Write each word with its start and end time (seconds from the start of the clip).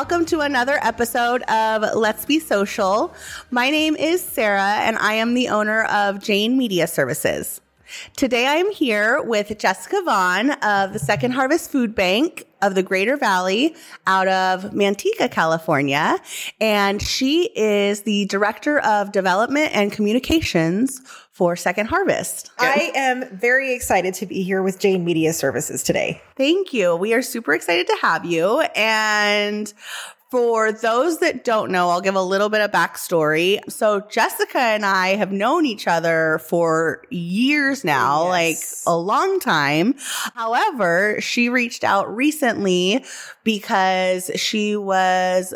welcome 0.00 0.24
to 0.24 0.40
another 0.40 0.78
episode 0.80 1.42
of 1.42 1.94
Let's 1.94 2.24
Be 2.24 2.38
Social. 2.38 3.14
My 3.50 3.68
name 3.68 3.96
is 3.96 4.24
Sarah, 4.24 4.76
and 4.78 4.96
I 4.96 5.12
am 5.12 5.34
the 5.34 5.48
owner 5.48 5.84
of 5.84 6.22
Jane 6.22 6.56
Media 6.56 6.86
Services. 6.86 7.60
Today 8.16 8.46
I 8.46 8.54
am 8.54 8.70
here 8.70 9.20
with 9.20 9.58
Jessica 9.58 10.00
Vaughn 10.02 10.52
of 10.52 10.94
the 10.94 10.98
Second 10.98 11.32
Harvest 11.32 11.70
Food 11.70 11.94
Bank 11.94 12.46
of 12.62 12.74
the 12.74 12.82
Greater 12.82 13.18
Valley 13.18 13.74
out 14.06 14.26
of 14.26 14.72
Manteca, 14.72 15.30
California. 15.30 16.16
And 16.62 17.02
she 17.02 17.50
is 17.54 18.00
the 18.02 18.24
Director 18.24 18.78
of 18.78 19.12
Development 19.12 19.70
and 19.74 19.92
Communications 19.92 21.02
for 21.40 21.56
Second 21.56 21.86
Harvest. 21.86 22.50
I 22.58 22.92
am 22.94 23.24
very 23.34 23.72
excited 23.72 24.12
to 24.16 24.26
be 24.26 24.42
here 24.42 24.62
with 24.62 24.78
Jane 24.78 25.06
Media 25.06 25.32
Services 25.32 25.82
today. 25.82 26.20
Thank 26.36 26.74
you. 26.74 26.94
We 26.94 27.14
are 27.14 27.22
super 27.22 27.54
excited 27.54 27.86
to 27.86 27.96
have 28.02 28.26
you. 28.26 28.60
And 28.76 29.72
for 30.30 30.70
those 30.70 31.20
that 31.20 31.42
don't 31.42 31.72
know, 31.72 31.88
I'll 31.88 32.02
give 32.02 32.14
a 32.14 32.22
little 32.22 32.50
bit 32.50 32.60
of 32.60 32.70
backstory. 32.72 33.58
So 33.70 34.02
Jessica 34.10 34.58
and 34.58 34.84
I 34.84 35.16
have 35.16 35.32
known 35.32 35.64
each 35.64 35.88
other 35.88 36.42
for 36.46 37.04
years 37.08 37.86
now, 37.86 38.30
Yes. 38.34 38.84
like 38.86 38.94
a 38.94 38.98
long 38.98 39.40
time. 39.40 39.94
However, 40.34 41.22
she 41.22 41.48
reached 41.48 41.84
out 41.84 42.14
recently 42.14 43.02
because 43.44 44.30
she 44.36 44.76
was 44.76 45.54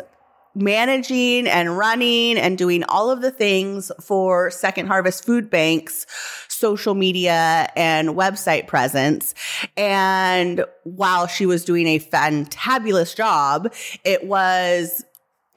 managing 0.55 1.47
and 1.47 1.77
running 1.77 2.37
and 2.37 2.57
doing 2.57 2.83
all 2.85 3.11
of 3.11 3.21
the 3.21 3.31
things 3.31 3.91
for 4.01 4.49
Second 4.49 4.87
Harvest 4.87 5.25
Food 5.25 5.49
Bank's 5.49 6.05
social 6.47 6.95
media 6.95 7.69
and 7.75 8.09
website 8.09 8.67
presence. 8.67 9.33
And 9.75 10.65
while 10.83 11.27
she 11.27 11.45
was 11.45 11.65
doing 11.65 11.87
a 11.87 11.99
fantabulous 11.99 13.15
job, 13.15 13.73
it 14.03 14.25
was 14.25 15.03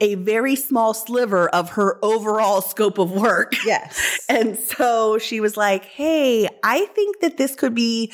a 0.01 0.15
very 0.15 0.55
small 0.55 0.93
sliver 0.93 1.49
of 1.49 1.71
her 1.71 2.03
overall 2.03 2.61
scope 2.61 2.97
of 2.97 3.11
work. 3.11 3.53
Yes. 3.65 4.17
And 4.29 4.59
so 4.59 5.17
she 5.17 5.39
was 5.39 5.57
like, 5.57 5.85
Hey, 5.85 6.47
I 6.63 6.85
think 6.85 7.19
that 7.21 7.37
this 7.37 7.55
could 7.55 7.73
be 7.73 8.13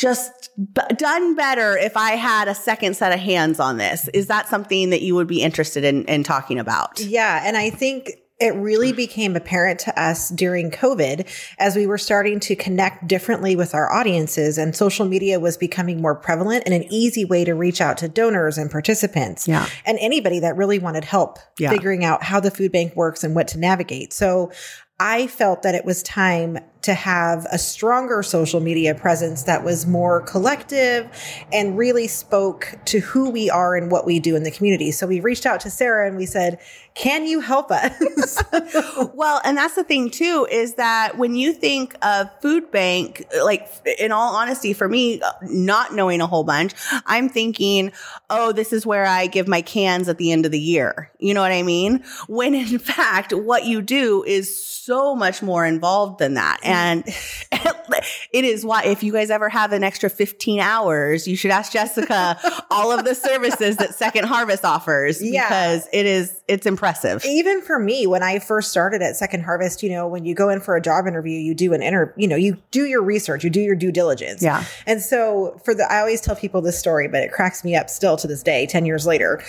just 0.00 0.48
b- 0.56 0.80
done 0.96 1.34
better 1.36 1.76
if 1.76 1.96
I 1.96 2.12
had 2.12 2.48
a 2.48 2.54
second 2.54 2.96
set 2.96 3.12
of 3.12 3.20
hands 3.20 3.60
on 3.60 3.76
this. 3.76 4.08
Is 4.14 4.28
that 4.28 4.48
something 4.48 4.90
that 4.90 5.02
you 5.02 5.14
would 5.14 5.26
be 5.26 5.42
interested 5.42 5.84
in, 5.84 6.04
in 6.06 6.22
talking 6.22 6.58
about? 6.58 6.98
Yeah. 7.00 7.42
And 7.44 7.56
I 7.56 7.68
think 7.68 8.10
it 8.40 8.54
really 8.54 8.90
became 8.94 9.36
apparent 9.36 9.78
to 9.80 10.00
us 10.02 10.30
during 10.30 10.70
COVID 10.70 11.28
as 11.58 11.76
we 11.76 11.86
were 11.86 11.98
starting 11.98 12.40
to 12.40 12.56
connect 12.56 13.06
differently 13.06 13.54
with 13.54 13.74
our 13.74 13.92
audiences 13.92 14.56
and 14.56 14.74
social 14.74 15.04
media 15.04 15.38
was 15.38 15.58
becoming 15.58 16.00
more 16.00 16.14
prevalent 16.14 16.62
and 16.64 16.72
an 16.72 16.84
easy 16.90 17.26
way 17.26 17.44
to 17.44 17.52
reach 17.52 17.82
out 17.82 17.98
to 17.98 18.08
donors 18.08 18.56
and 18.56 18.70
participants. 18.70 19.46
Yeah. 19.46 19.68
And 19.84 19.98
anybody 20.00 20.38
that 20.40 20.56
really 20.56 20.78
wanted 20.78 21.04
help 21.04 21.38
Yeah. 21.58 21.68
figuring 21.68 22.02
out 22.02 22.22
how 22.22 22.40
the 22.40 22.50
food 22.50 22.72
bank 22.72 22.96
works 22.96 23.22
and 23.22 23.34
what 23.34 23.46
to 23.48 23.58
navigate. 23.58 24.14
So 24.14 24.50
I 24.98 25.26
felt 25.26 25.62
that 25.62 25.74
it 25.74 25.84
was 25.84 26.02
time 26.02 26.58
to 26.82 26.94
have 26.94 27.46
a 27.52 27.58
stronger 27.58 28.22
social 28.22 28.60
media 28.60 28.94
presence 28.94 29.42
that 29.44 29.64
was 29.64 29.86
more 29.86 30.22
collective 30.22 31.08
and 31.52 31.76
really 31.76 32.06
spoke 32.06 32.74
to 32.86 33.00
who 33.00 33.30
we 33.30 33.50
are 33.50 33.76
and 33.76 33.90
what 33.90 34.06
we 34.06 34.18
do 34.18 34.36
in 34.36 34.42
the 34.42 34.50
community. 34.50 34.90
So 34.90 35.06
we 35.06 35.20
reached 35.20 35.46
out 35.46 35.60
to 35.60 35.70
Sarah 35.70 36.06
and 36.08 36.16
we 36.16 36.26
said, 36.26 36.58
can 36.94 37.26
you 37.26 37.40
help 37.40 37.70
us? 37.70 38.42
Well, 39.14 39.40
and 39.44 39.56
that's 39.56 39.74
the 39.74 39.84
thing 39.84 40.10
too, 40.10 40.46
is 40.50 40.74
that 40.74 41.18
when 41.18 41.34
you 41.34 41.52
think 41.52 41.94
of 42.02 42.28
food 42.40 42.70
bank, 42.70 43.24
like 43.42 43.68
in 43.98 44.12
all 44.12 44.34
honesty, 44.34 44.72
for 44.72 44.88
me, 44.88 45.20
not 45.42 45.94
knowing 45.94 46.20
a 46.20 46.26
whole 46.26 46.44
bunch, 46.44 46.72
I'm 47.06 47.28
thinking, 47.28 47.92
oh, 48.28 48.52
this 48.52 48.72
is 48.72 48.86
where 48.86 49.04
I 49.04 49.26
give 49.26 49.46
my 49.46 49.62
cans 49.62 50.08
at 50.08 50.18
the 50.18 50.32
end 50.32 50.46
of 50.46 50.52
the 50.52 50.60
year. 50.60 51.10
You 51.18 51.34
know 51.34 51.40
what 51.40 51.52
I 51.52 51.62
mean? 51.62 52.02
When 52.28 52.54
in 52.54 52.78
fact, 52.78 53.32
what 53.32 53.66
you 53.66 53.82
do 53.82 54.24
is 54.24 54.64
so 54.64 55.14
much 55.14 55.42
more 55.42 55.64
involved 55.66 56.18
than 56.18 56.34
that. 56.34 56.58
And 56.70 57.04
it 58.32 58.44
is 58.44 58.64
why, 58.64 58.84
if 58.84 59.02
you 59.02 59.12
guys 59.12 59.30
ever 59.30 59.48
have 59.48 59.72
an 59.72 59.82
extra 59.84 60.08
15 60.10 60.60
hours, 60.60 61.26
you 61.26 61.36
should 61.36 61.50
ask 61.50 61.72
Jessica 61.72 62.38
all 62.70 62.92
of 62.96 63.04
the 63.04 63.14
services 63.14 63.76
that 63.76 63.94
Second 63.94 64.24
Harvest 64.26 64.64
offers 64.64 65.22
Yeah. 65.22 65.48
because 65.48 65.88
it 65.92 66.06
is, 66.06 66.40
it's 66.48 66.66
impressive. 66.66 67.24
Even 67.24 67.62
for 67.62 67.78
me, 67.78 68.06
when 68.06 68.22
I 68.22 68.38
first 68.38 68.70
started 68.70 69.02
at 69.02 69.16
Second 69.16 69.42
Harvest, 69.44 69.82
you 69.82 69.90
know, 69.90 70.06
when 70.06 70.24
you 70.24 70.34
go 70.34 70.48
in 70.48 70.60
for 70.60 70.76
a 70.76 70.80
job 70.80 71.06
interview, 71.06 71.38
you 71.38 71.54
do 71.54 71.72
an 71.72 71.82
inter, 71.82 72.14
you 72.16 72.28
know, 72.28 72.36
you 72.36 72.56
do 72.70 72.86
your 72.86 73.02
research, 73.02 73.44
you 73.44 73.50
do 73.50 73.60
your 73.60 73.76
due 73.76 73.92
diligence. 73.92 74.42
Yeah. 74.42 74.64
And 74.86 75.00
so 75.00 75.60
for 75.64 75.74
the, 75.74 75.90
I 75.90 76.00
always 76.00 76.20
tell 76.20 76.36
people 76.36 76.60
this 76.60 76.78
story, 76.78 77.08
but 77.08 77.22
it 77.22 77.32
cracks 77.32 77.64
me 77.64 77.76
up 77.76 77.90
still 77.90 78.16
to 78.18 78.26
this 78.26 78.42
day, 78.42 78.66
10 78.66 78.86
years 78.86 79.06
later. 79.06 79.42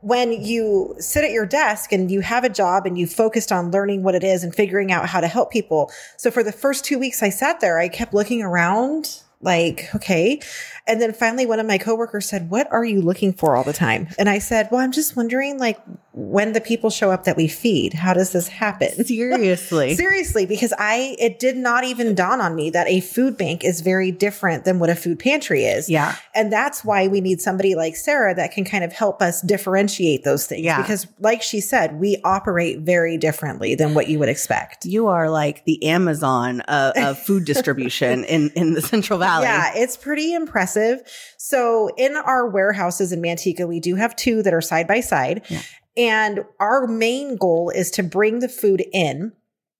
When 0.00 0.32
you 0.32 0.94
sit 0.98 1.24
at 1.24 1.30
your 1.30 1.46
desk 1.46 1.92
and 1.92 2.10
you 2.10 2.20
have 2.20 2.44
a 2.44 2.48
job 2.48 2.86
and 2.86 2.98
you 2.98 3.06
focused 3.06 3.52
on 3.52 3.70
learning 3.70 4.02
what 4.02 4.14
it 4.14 4.24
is 4.24 4.44
and 4.44 4.54
figuring 4.54 4.92
out 4.92 5.08
how 5.08 5.20
to 5.20 5.28
help 5.28 5.50
people. 5.50 5.90
So 6.16 6.30
for 6.30 6.42
the 6.42 6.52
first 6.52 6.84
two 6.84 6.98
weeks 6.98 7.22
I 7.22 7.30
sat 7.30 7.60
there, 7.60 7.78
I 7.78 7.88
kept 7.88 8.14
looking 8.14 8.42
around 8.42 9.22
like, 9.40 9.88
okay. 9.94 10.40
And 10.86 11.00
then 11.00 11.12
finally 11.12 11.46
one 11.46 11.60
of 11.60 11.66
my 11.66 11.78
coworkers 11.78 12.26
said, 12.26 12.50
what 12.50 12.70
are 12.72 12.84
you 12.84 13.00
looking 13.00 13.32
for 13.32 13.56
all 13.56 13.62
the 13.62 13.72
time? 13.72 14.08
And 14.18 14.28
I 14.28 14.38
said, 14.38 14.68
well, 14.70 14.80
I'm 14.80 14.92
just 14.92 15.16
wondering 15.16 15.58
like 15.58 15.78
when 16.18 16.52
the 16.52 16.60
people 16.60 16.90
show 16.90 17.12
up 17.12 17.22
that 17.24 17.36
we 17.36 17.46
feed, 17.46 17.94
how 17.94 18.12
does 18.12 18.32
this 18.32 18.48
happen? 18.48 19.04
Seriously. 19.04 19.94
Seriously, 19.94 20.46
because 20.46 20.74
I, 20.76 21.14
it 21.16 21.38
did 21.38 21.56
not 21.56 21.84
even 21.84 22.16
dawn 22.16 22.40
on 22.40 22.56
me 22.56 22.70
that 22.70 22.88
a 22.88 23.00
food 23.00 23.38
bank 23.38 23.62
is 23.62 23.82
very 23.82 24.10
different 24.10 24.64
than 24.64 24.80
what 24.80 24.90
a 24.90 24.96
food 24.96 25.20
pantry 25.20 25.62
is. 25.62 25.88
Yeah. 25.88 26.16
And 26.34 26.52
that's 26.52 26.84
why 26.84 27.06
we 27.06 27.20
need 27.20 27.40
somebody 27.40 27.76
like 27.76 27.94
Sarah 27.94 28.34
that 28.34 28.50
can 28.50 28.64
kind 28.64 28.82
of 28.82 28.92
help 28.92 29.22
us 29.22 29.40
differentiate 29.42 30.24
those 30.24 30.44
things. 30.44 30.64
Yeah. 30.64 30.82
Because 30.82 31.06
like 31.20 31.40
she 31.40 31.60
said, 31.60 32.00
we 32.00 32.20
operate 32.24 32.80
very 32.80 33.16
differently 33.16 33.76
than 33.76 33.94
what 33.94 34.08
you 34.08 34.18
would 34.18 34.28
expect. 34.28 34.86
You 34.86 35.06
are 35.06 35.30
like 35.30 35.66
the 35.66 35.84
Amazon 35.84 36.62
of, 36.62 36.96
of 36.96 37.18
food 37.20 37.44
distribution 37.46 38.24
in, 38.24 38.50
in 38.56 38.74
the 38.74 38.82
Central 38.82 39.20
Valley. 39.20 39.44
Yeah, 39.44 39.70
it's 39.76 39.96
pretty 39.96 40.34
impressive. 40.34 41.00
So 41.36 41.90
in 41.96 42.16
our 42.16 42.48
warehouses 42.48 43.12
in 43.12 43.22
Manteca, 43.22 43.68
we 43.68 43.78
do 43.78 43.94
have 43.94 44.16
two 44.16 44.42
that 44.42 44.52
are 44.52 44.60
side 44.60 44.88
by 44.88 44.98
side. 44.98 45.42
Yeah. 45.48 45.62
And 45.98 46.44
our 46.60 46.86
main 46.86 47.36
goal 47.36 47.70
is 47.70 47.90
to 47.92 48.02
bring 48.04 48.38
the 48.38 48.48
food 48.48 48.84
in. 48.92 49.32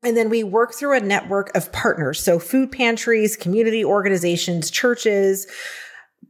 And 0.02 0.16
then 0.16 0.28
we 0.28 0.42
work 0.42 0.74
through 0.74 0.96
a 0.96 1.00
network 1.00 1.56
of 1.56 1.72
partners. 1.72 2.20
So 2.20 2.38
food 2.38 2.72
pantries, 2.72 3.36
community 3.36 3.84
organizations, 3.84 4.70
churches, 4.70 5.46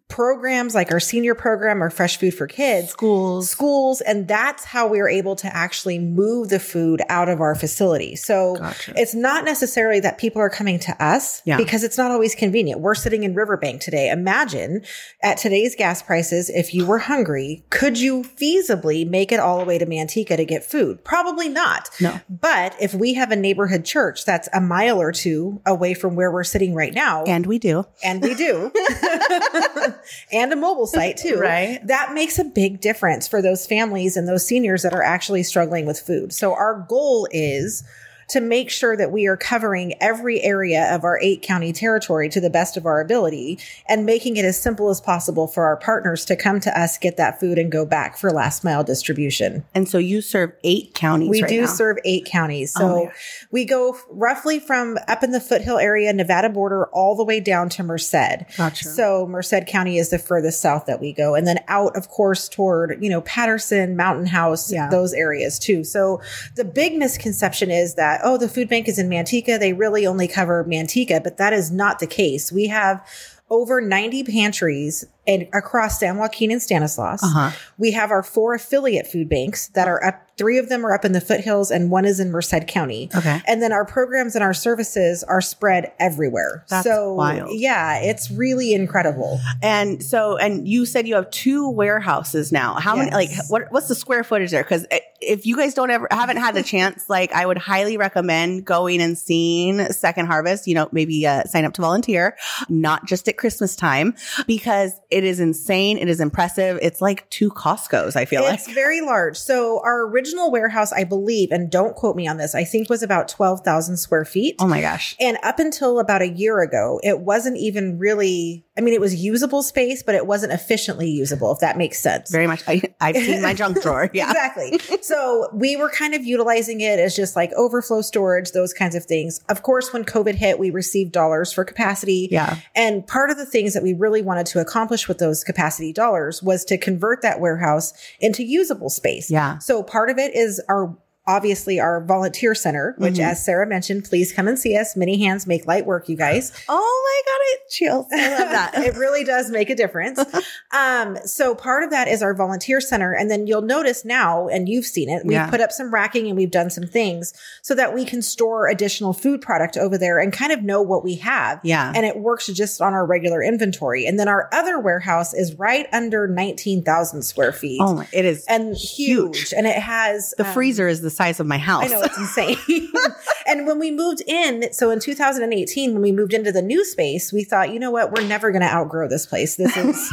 programs 0.09 0.75
like 0.75 0.91
our 0.91 0.99
senior 1.01 1.35
program 1.35 1.83
or 1.83 1.91
fresh 1.91 2.19
food 2.19 2.33
for 2.35 2.47
kids 2.47 2.89
Schools. 2.91 3.51
schools 3.51 4.01
and 4.01 4.27
that's 4.27 4.65
how 4.65 4.89
we're 4.89 5.09
able 5.09 5.37
to 5.37 5.55
actually 5.55 5.99
move 5.99 6.49
the 6.49 6.59
food 6.59 7.03
out 7.11 7.29
of 7.29 7.41
our 7.43 7.55
facility 7.55 8.17
so 8.17 8.57
Gotcha. 8.57 8.95
it's 8.97 9.15
not 9.15 9.45
necessarily 9.45 10.01
that 10.01 10.17
people 10.17 10.41
are 10.41 10.49
coming 10.49 10.79
to 10.81 11.05
us 11.05 11.43
Yeah. 11.45 11.59
because 11.59 11.85
it's 11.85 11.99
not 11.99 12.11
always 12.11 12.35
convenient 12.35 12.81
we're 12.81 12.95
sitting 12.95 13.23
in 13.23 13.35
riverbank 13.35 13.83
today 13.83 14.09
imagine 14.11 14.83
at 15.23 15.37
today's 15.37 15.75
gas 15.77 16.03
prices 16.03 16.49
if 16.49 16.73
you 16.73 16.87
were 16.87 16.99
hungry 16.99 17.65
could 17.69 17.99
you 17.99 18.23
feasibly 18.23 19.07
make 19.09 19.31
it 19.31 19.41
all 19.41 19.59
the 19.59 19.65
way 19.67 19.77
to 19.77 19.85
manteca 19.85 20.37
to 20.39 20.45
get 20.47 20.65
food 20.65 21.05
probably 21.05 21.51
not 21.51 21.91
No. 22.01 22.19
but 22.31 22.75
if 22.81 22.95
we 22.95 23.13
have 23.15 23.31
a 23.31 23.37
neighborhood 23.37 23.85
church 23.85 24.25
that's 24.25 24.49
a 24.55 24.61
mile 24.61 25.01
or 25.01 25.13
two 25.13 25.61
away 25.67 25.93
from 25.93 26.17
where 26.17 26.33
we're 26.33 26.45
sitting 26.45 26.75
right 26.75 26.95
now 26.95 27.25
And 27.25 27.45
we 27.45 27.59
do. 27.59 27.85
and 28.03 28.23
we 28.23 28.35
do. 28.35 28.73
and 30.33 30.53
a 30.53 30.57
mobile 30.57 30.87
site 30.99 31.17
too. 31.17 31.39
Right. 31.39 31.85
That 31.87 32.13
makes 32.13 32.39
a 32.39 32.45
big 32.45 32.81
difference 32.81 33.29
for 33.29 33.43
those 33.43 33.67
families 33.67 34.17
and 34.17 34.29
those 34.29 34.47
seniors 34.47 34.83
that 34.83 34.95
are 34.95 35.03
actually 35.03 35.43
struggling 35.43 35.87
with 35.87 36.01
food. 36.01 36.33
So 36.33 36.55
our 36.55 36.85
goal 36.89 37.29
is 37.31 37.85
to 38.29 38.41
make 38.41 38.71
sure 38.71 38.97
that 38.97 39.11
we 39.11 39.27
are 39.27 39.37
covering 39.37 39.95
every 40.03 40.41
area 40.43 40.95
of 40.95 41.03
our 41.05 41.19
eight 41.21 41.41
county 41.43 41.73
territory 41.73 42.29
to 42.29 42.41
the 42.41 42.51
best 42.51 42.77
of 42.77 42.85
our 42.85 43.01
ability 43.01 43.59
and 43.89 44.05
making 44.05 44.37
it 44.37 44.45
as 44.45 44.61
simple 44.61 44.91
as 44.91 45.01
possible 45.01 45.47
for 45.47 45.65
our 45.65 45.77
partners 45.79 46.25
to 46.27 46.37
come 46.37 46.61
to 46.61 46.79
us, 46.79 46.99
get 46.99 47.17
that 47.17 47.41
food 47.41 47.59
and 47.59 47.73
go 47.73 47.87
back 47.87 48.19
for 48.19 48.31
last 48.31 48.63
mile 48.65 48.85
distribution. 48.85 49.65
And 49.75 49.89
so 49.89 49.97
you 49.99 50.21
serve 50.21 50.53
eight 50.63 50.93
counties 50.95 51.31
We 51.31 51.43
right 51.43 51.49
do 51.49 51.61
now. 51.63 51.67
serve 51.67 51.97
eight 52.05 52.27
counties. 52.27 52.75
Oh 52.77 52.81
So 52.81 53.05
gosh. 53.07 53.47
we 53.51 53.65
go 53.65 53.97
roughly 54.11 54.59
from 54.61 54.99
up 55.09 55.23
in 55.25 55.31
the 55.33 55.41
foothill 55.41 55.79
area, 55.79 56.13
Nevada 56.13 56.51
border, 56.51 56.87
all 56.89 57.15
the 57.17 57.25
way 57.25 57.41
down 57.41 57.69
to 57.71 57.83
Merced. 57.83 58.13
Gotcha. 58.57 58.85
So 58.89 59.27
Merced 59.27 59.67
County 59.67 59.97
is 59.99 60.11
the 60.11 60.19
furthest 60.19 60.61
south 60.61 60.85
that 60.87 61.01
we 61.01 61.13
go. 61.13 61.35
And 61.35 61.47
then 61.47 61.61
out, 61.69 61.97
of 61.97 62.09
course, 62.09 62.49
toward, 62.49 62.99
you 63.03 63.09
know, 63.09 63.23
Patterson, 63.23 63.97
Mountain 63.97 64.27
House, 64.27 64.71
Yeah. 64.71 64.89
those 64.91 65.13
areas 65.15 65.59
too. 65.59 65.83
So 65.85 66.21
the 66.57 66.65
big 66.65 66.95
misconception 66.97 67.71
is 67.71 67.95
that, 67.95 68.18
oh, 68.23 68.39
the 68.39 68.49
food 68.49 68.69
bank 68.69 68.89
is 68.89 68.99
in 68.99 69.09
Manteca. 69.09 69.59
They 69.59 69.73
really 69.73 70.07
only 70.07 70.29
cover 70.29 70.65
Manteca, 70.65 71.23
but 71.23 71.37
that 71.37 71.53
is 71.53 71.71
not 71.71 71.99
the 71.99 72.07
case. 72.07 72.53
We 72.53 72.67
have 72.69 73.07
over 73.51 73.81
90 73.81 74.25
pantries 74.25 75.05
and 75.29 75.47
across 75.53 76.01
San 76.01 76.17
Joaquin 76.17 76.51
and 76.51 76.61
Stanislaus. 76.61 77.23
Uh-huh. 77.23 77.51
We 77.77 77.93
have 77.93 78.11
our 78.11 78.23
four 78.23 78.55
affiliate 78.55 79.07
food 79.07 79.29
banks 79.29 79.69
that 79.69 79.87
are 79.87 80.03
up. 80.03 80.25
Three 80.39 80.59
of 80.59 80.69
them 80.69 80.87
are 80.87 80.95
up 80.95 81.05
in 81.05 81.13
the 81.13 81.21
foothills, 81.21 81.71
and 81.71 81.91
one 81.91 82.05
is 82.05 82.21
in 82.21 82.31
Merced 82.31 82.69
County. 82.69 83.11
Okay. 83.15 83.43
And 83.47 83.61
then 83.61 83.73
our 83.73 83.85
programs 83.85 84.37
and 84.37 84.45
our 84.45 84.55
services 84.55 85.25
are 85.25 85.41
spread 85.41 85.93
everywhere. 85.99 86.65
That's 86.69 86.87
so 86.87 87.15
wild. 87.15 87.51
yeah, 87.53 87.99
it's 87.99 88.31
really 88.31 88.73
incredible. 88.73 89.41
And 89.63 90.03
so, 90.03 90.37
and 90.39 90.67
you 90.67 90.87
said 90.87 91.09
you 91.09 91.17
have 91.17 91.29
two 91.31 91.69
warehouses 91.69 92.53
now. 92.53 92.75
How 92.75 92.95
many, 92.97 93.11
like, 93.11 93.31
what, 93.49 93.71
what's 93.71 93.89
the 93.89 93.97
square 93.97 94.23
footage 94.23 94.53
there? 94.53 94.63
Cause 94.63 94.87
if 95.21 95.45
you 95.45 95.57
guys 95.57 95.75
don't 95.75 95.91
ever, 95.91 96.07
haven't 96.11 96.37
had 96.37 96.55
the 96.55 96.63
chance, 96.69 97.09
like, 97.09 97.33
I 97.33 97.45
would 97.45 97.59
highly 97.59 97.97
recommend 97.97 98.65
going 98.65 99.03
and 99.03 99.19
seeing 99.19 99.81
Second 99.93 100.27
Harvest, 100.27 100.69
you 100.69 100.75
know, 100.75 100.89
maybe 100.93 101.27
uh, 101.27 101.43
sign 101.45 101.65
up 101.65 101.75
to 101.75 101.83
volunteer, 101.83 102.37
not 102.69 103.07
just 103.07 103.29
at 103.29 103.37
Christmas 103.37 103.75
time, 103.75 104.15
because 104.47 104.93
it 105.11 105.18
is 105.25 105.41
insane. 105.41 105.99
It 105.99 106.09
is 106.09 106.21
impressive. 106.21 106.79
It's 106.83 107.01
like 107.01 107.29
two 107.31 107.51
Costco's, 107.51 108.17
I 108.17 108.25
feel 108.25 108.43
It's 108.43 108.51
like. 108.51 108.59
It's 108.61 108.73
very 108.73 109.01
large. 109.01 109.37
So 109.37 109.81
our 109.85 110.07
original 110.07 110.51
warehouse, 110.51 110.93
I 110.93 111.05
believe, 111.05 111.51
and 111.51 111.71
don't 111.71 111.95
quote 111.95 112.17
me 112.17 112.27
on 112.27 112.37
this, 112.37 112.55
I 112.55 112.65
think 112.65 112.89
was 112.89 113.03
about 113.03 113.29
12,000 113.29 113.97
square 113.97 114.25
feet. 114.25 114.57
Oh 114.59 114.67
my 114.67 114.81
gosh. 114.81 115.17
And 115.21 115.39
up 115.43 115.59
until 115.59 115.99
about 115.99 116.23
a 116.23 116.29
year 116.29 116.61
ago, 116.61 117.01
it 117.03 117.21
wasn't 117.21 117.57
even 117.59 117.99
really, 117.99 118.65
I 118.77 118.81
mean, 118.81 118.95
it 118.95 119.01
was 119.01 119.15
usable 119.15 119.63
space, 119.63 120.03
but 120.03 120.15
it 120.15 120.27
wasn't 120.27 120.53
efficiently 120.53 121.09
usable, 121.09 121.53
if 121.53 121.61
that 121.61 121.77
makes 121.77 122.01
sense. 122.01 122.31
Very 122.31 122.47
much. 122.47 122.63
I, 122.67 122.83
I've 123.01 123.17
seen 123.17 123.43
my 123.43 123.55
junk 123.55 123.81
drawer. 123.83 124.11
Yeah. 124.19 124.31
Exactly. 124.31 124.81
so 125.03 125.49
we 125.53 125.77
were 125.77 125.91
kind 125.91 126.15
of 126.15 126.25
utilizing 126.25 126.81
it 126.81 126.99
as 126.99 127.15
just 127.15 127.37
like 127.37 127.53
overflow 127.53 128.01
storage, 128.01 128.53
those 128.53 128.73
kinds 128.73 128.95
of 128.95 129.05
things. 129.05 129.41
Of 129.49 129.63
course, 129.63 129.93
when 129.93 130.05
COVID 130.05 130.35
hit, 130.35 130.59
we 130.59 130.71
received 130.71 131.13
dollars 131.13 131.53
for 131.53 131.65
capacity. 131.65 132.29
Yeah. 132.31 132.57
And 132.75 133.07
part 133.07 133.31
of 133.31 133.37
the 133.37 133.47
things 133.47 133.75
that 133.75 133.83
we 133.83 133.93
really 133.93 134.23
wanted 134.23 134.47
to 134.47 134.61
accomplish 134.61 135.07
with 135.07 135.19
those 135.19 135.45
capacity 135.45 135.93
dollars 135.93 136.43
was 136.43 136.65
to 136.67 136.79
convert 136.79 137.23
that 137.23 137.39
warehouse 137.39 137.93
into 138.19 138.43
usable 138.43 138.91
space. 138.91 139.31
Yeah. 139.31 139.59
So 139.59 139.83
part 139.83 140.11
of 140.11 140.19
it 140.19 140.35
is 140.35 140.61
our 140.69 140.97
obviously 141.29 141.79
our 141.79 142.01
volunteer 142.05 142.55
center, 142.55 142.95
which 142.99 143.15
Mhm. 143.15 143.31
as 143.31 143.45
Sarah 143.45 143.67
mentioned, 143.67 144.05
please 144.05 144.33
come 144.33 144.49
and 144.49 144.59
see 144.59 144.77
us. 144.77 144.97
Many 144.97 145.23
hands 145.25 145.47
make 145.47 145.67
light 145.67 145.87
work, 145.87 146.09
you 146.09 146.17
guys. 146.17 146.51
Oh 146.69 147.05
my 147.05 147.33
God. 147.33 147.39
It 147.53 147.71
chills. 147.71 148.07
I 148.13 148.39
love 148.39 148.51
that. 148.51 148.73
it 148.85 148.97
really 148.97 149.25
does 149.25 149.51
make 149.51 149.71
a 149.71 149.75
difference. 149.75 150.21
um, 150.73 151.17
so 151.25 151.55
part 151.55 151.83
of 151.83 151.91
that 151.91 152.09
is 152.09 152.23
our 152.23 152.35
volunteer 152.35 152.81
center. 152.81 153.13
And 153.13 153.31
then 153.31 153.47
you'll 153.47 153.63
notice 153.63 154.05
now, 154.05 154.49
and 154.49 154.69
you've 154.69 154.85
seen 154.87 155.09
it, 155.09 155.23
we've 155.25 155.33
Yeah. 155.33 155.49
put 155.51 155.61
up 155.61 155.71
some 155.73 155.93
racking 155.93 156.27
and 156.29 156.37
we've 156.37 156.51
done 156.51 156.71
some 156.71 156.85
things 156.87 157.33
so 157.63 157.75
that 157.75 157.95
we 157.95 158.05
can 158.05 158.23
store 158.23 158.69
additional 158.69 159.13
food 159.13 159.41
product 159.41 159.77
over 159.77 159.97
there 159.99 160.19
and 160.19 160.33
kind 160.33 160.53
of 160.53 160.63
know 160.63 160.81
what 160.83 161.05
we 161.05 161.17
have. 161.17 161.61
yeah. 161.63 161.93
And 161.95 162.05
it 162.07 162.19
works 162.19 162.47
just 162.47 162.81
on 162.81 162.93
our 162.95 163.05
regular 163.07 163.43
inventory. 163.43 164.07
And 164.07 164.19
then 164.19 164.29
our 164.29 164.49
other 164.53 164.79
warehouse 164.79 165.35
is 165.35 165.55
right 165.59 165.87
under 165.93 166.27
19,000 166.29 167.23
square 167.23 167.53
feet. 167.53 167.81
oh 167.83 167.95
my, 167.95 168.09
it 168.13 168.25
is. 168.25 168.45
and 168.49 168.75
huge. 168.77 169.53
And 169.57 169.67
it 169.67 169.77
has 169.77 170.35
the 170.39 170.47
um, 170.47 170.53
freezer 170.55 170.89
is 170.89 171.01
the 171.03 171.11
size 171.19 171.41
of 171.41 171.47
my 171.47 171.59
house. 171.59 171.85
I 171.85 171.89
know 171.89 172.01
it's 172.01 172.17
insane. 172.17 172.57
and 173.47 173.67
when 173.67 173.79
we 173.79 173.91
moved 173.91 174.23
in, 174.27 174.73
so 174.73 174.91
in 174.91 175.01
2018, 175.01 175.93
when 175.93 176.01
we 176.01 176.13
moved 176.13 176.33
into 176.33 176.53
the 176.53 176.63
new 176.63 176.85
space, 176.85 177.33
we 177.33 177.43
thought, 177.43 177.73
you 177.73 177.81
know 177.81 177.91
what, 177.91 178.13
we're 178.13 178.27
never 178.27 178.53
going 178.53 178.63
to 178.63 178.73
outgrow 178.73 179.09
this 179.09 179.27
place. 179.27 179.57
This 179.57 179.77
is 179.77 180.13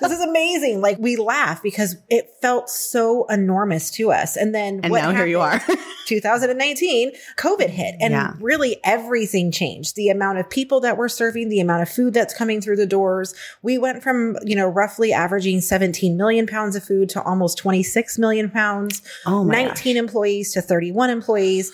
this 0.00 0.12
is 0.12 0.20
amazing. 0.20 0.80
Like 0.80 0.98
we 0.98 1.16
laugh 1.16 1.62
because 1.62 1.96
it 2.10 2.30
felt 2.42 2.68
so 2.70 3.26
enormous 3.28 3.90
to 3.92 4.10
us. 4.12 4.36
And 4.36 4.54
then 4.54 4.80
and 4.82 4.92
now 4.92 5.12
here 5.12 5.26
you 5.26 5.40
are. 5.40 5.62
2019, 6.06 7.12
COVID 7.36 7.68
hit 7.70 7.94
and 8.00 8.12
Yeah. 8.12 8.34
really 8.40 8.78
everything 8.84 9.50
changed. 9.50 9.96
The 9.96 10.08
amount 10.10 10.38
of 10.38 10.48
people 10.50 10.80
that 10.80 10.96
we're 10.98 11.08
serving, 11.08 11.48
the 11.48 11.60
amount 11.60 11.82
of 11.82 11.88
food 11.88 12.12
that's 12.14 12.34
coming 12.34 12.60
through 12.60 12.76
the 12.76 12.86
doors. 12.86 13.34
We 13.62 13.78
went 13.78 14.02
from, 14.02 14.36
you 14.44 14.54
know, 14.56 14.68
roughly 14.68 15.12
averaging 15.12 15.60
17 15.62 16.16
million 16.16 16.46
pounds 16.46 16.76
of 16.76 16.84
food 16.84 17.08
to 17.10 17.22
almost 17.22 17.58
26 17.58 18.18
million 18.18 18.50
pounds. 18.50 19.02
oh 19.26 19.44
my 19.44 19.54
19 19.64 19.94
gosh. 19.94 19.98
employees 20.00 20.52
to 20.52 20.60
31 20.60 21.10
employees, 21.10 21.72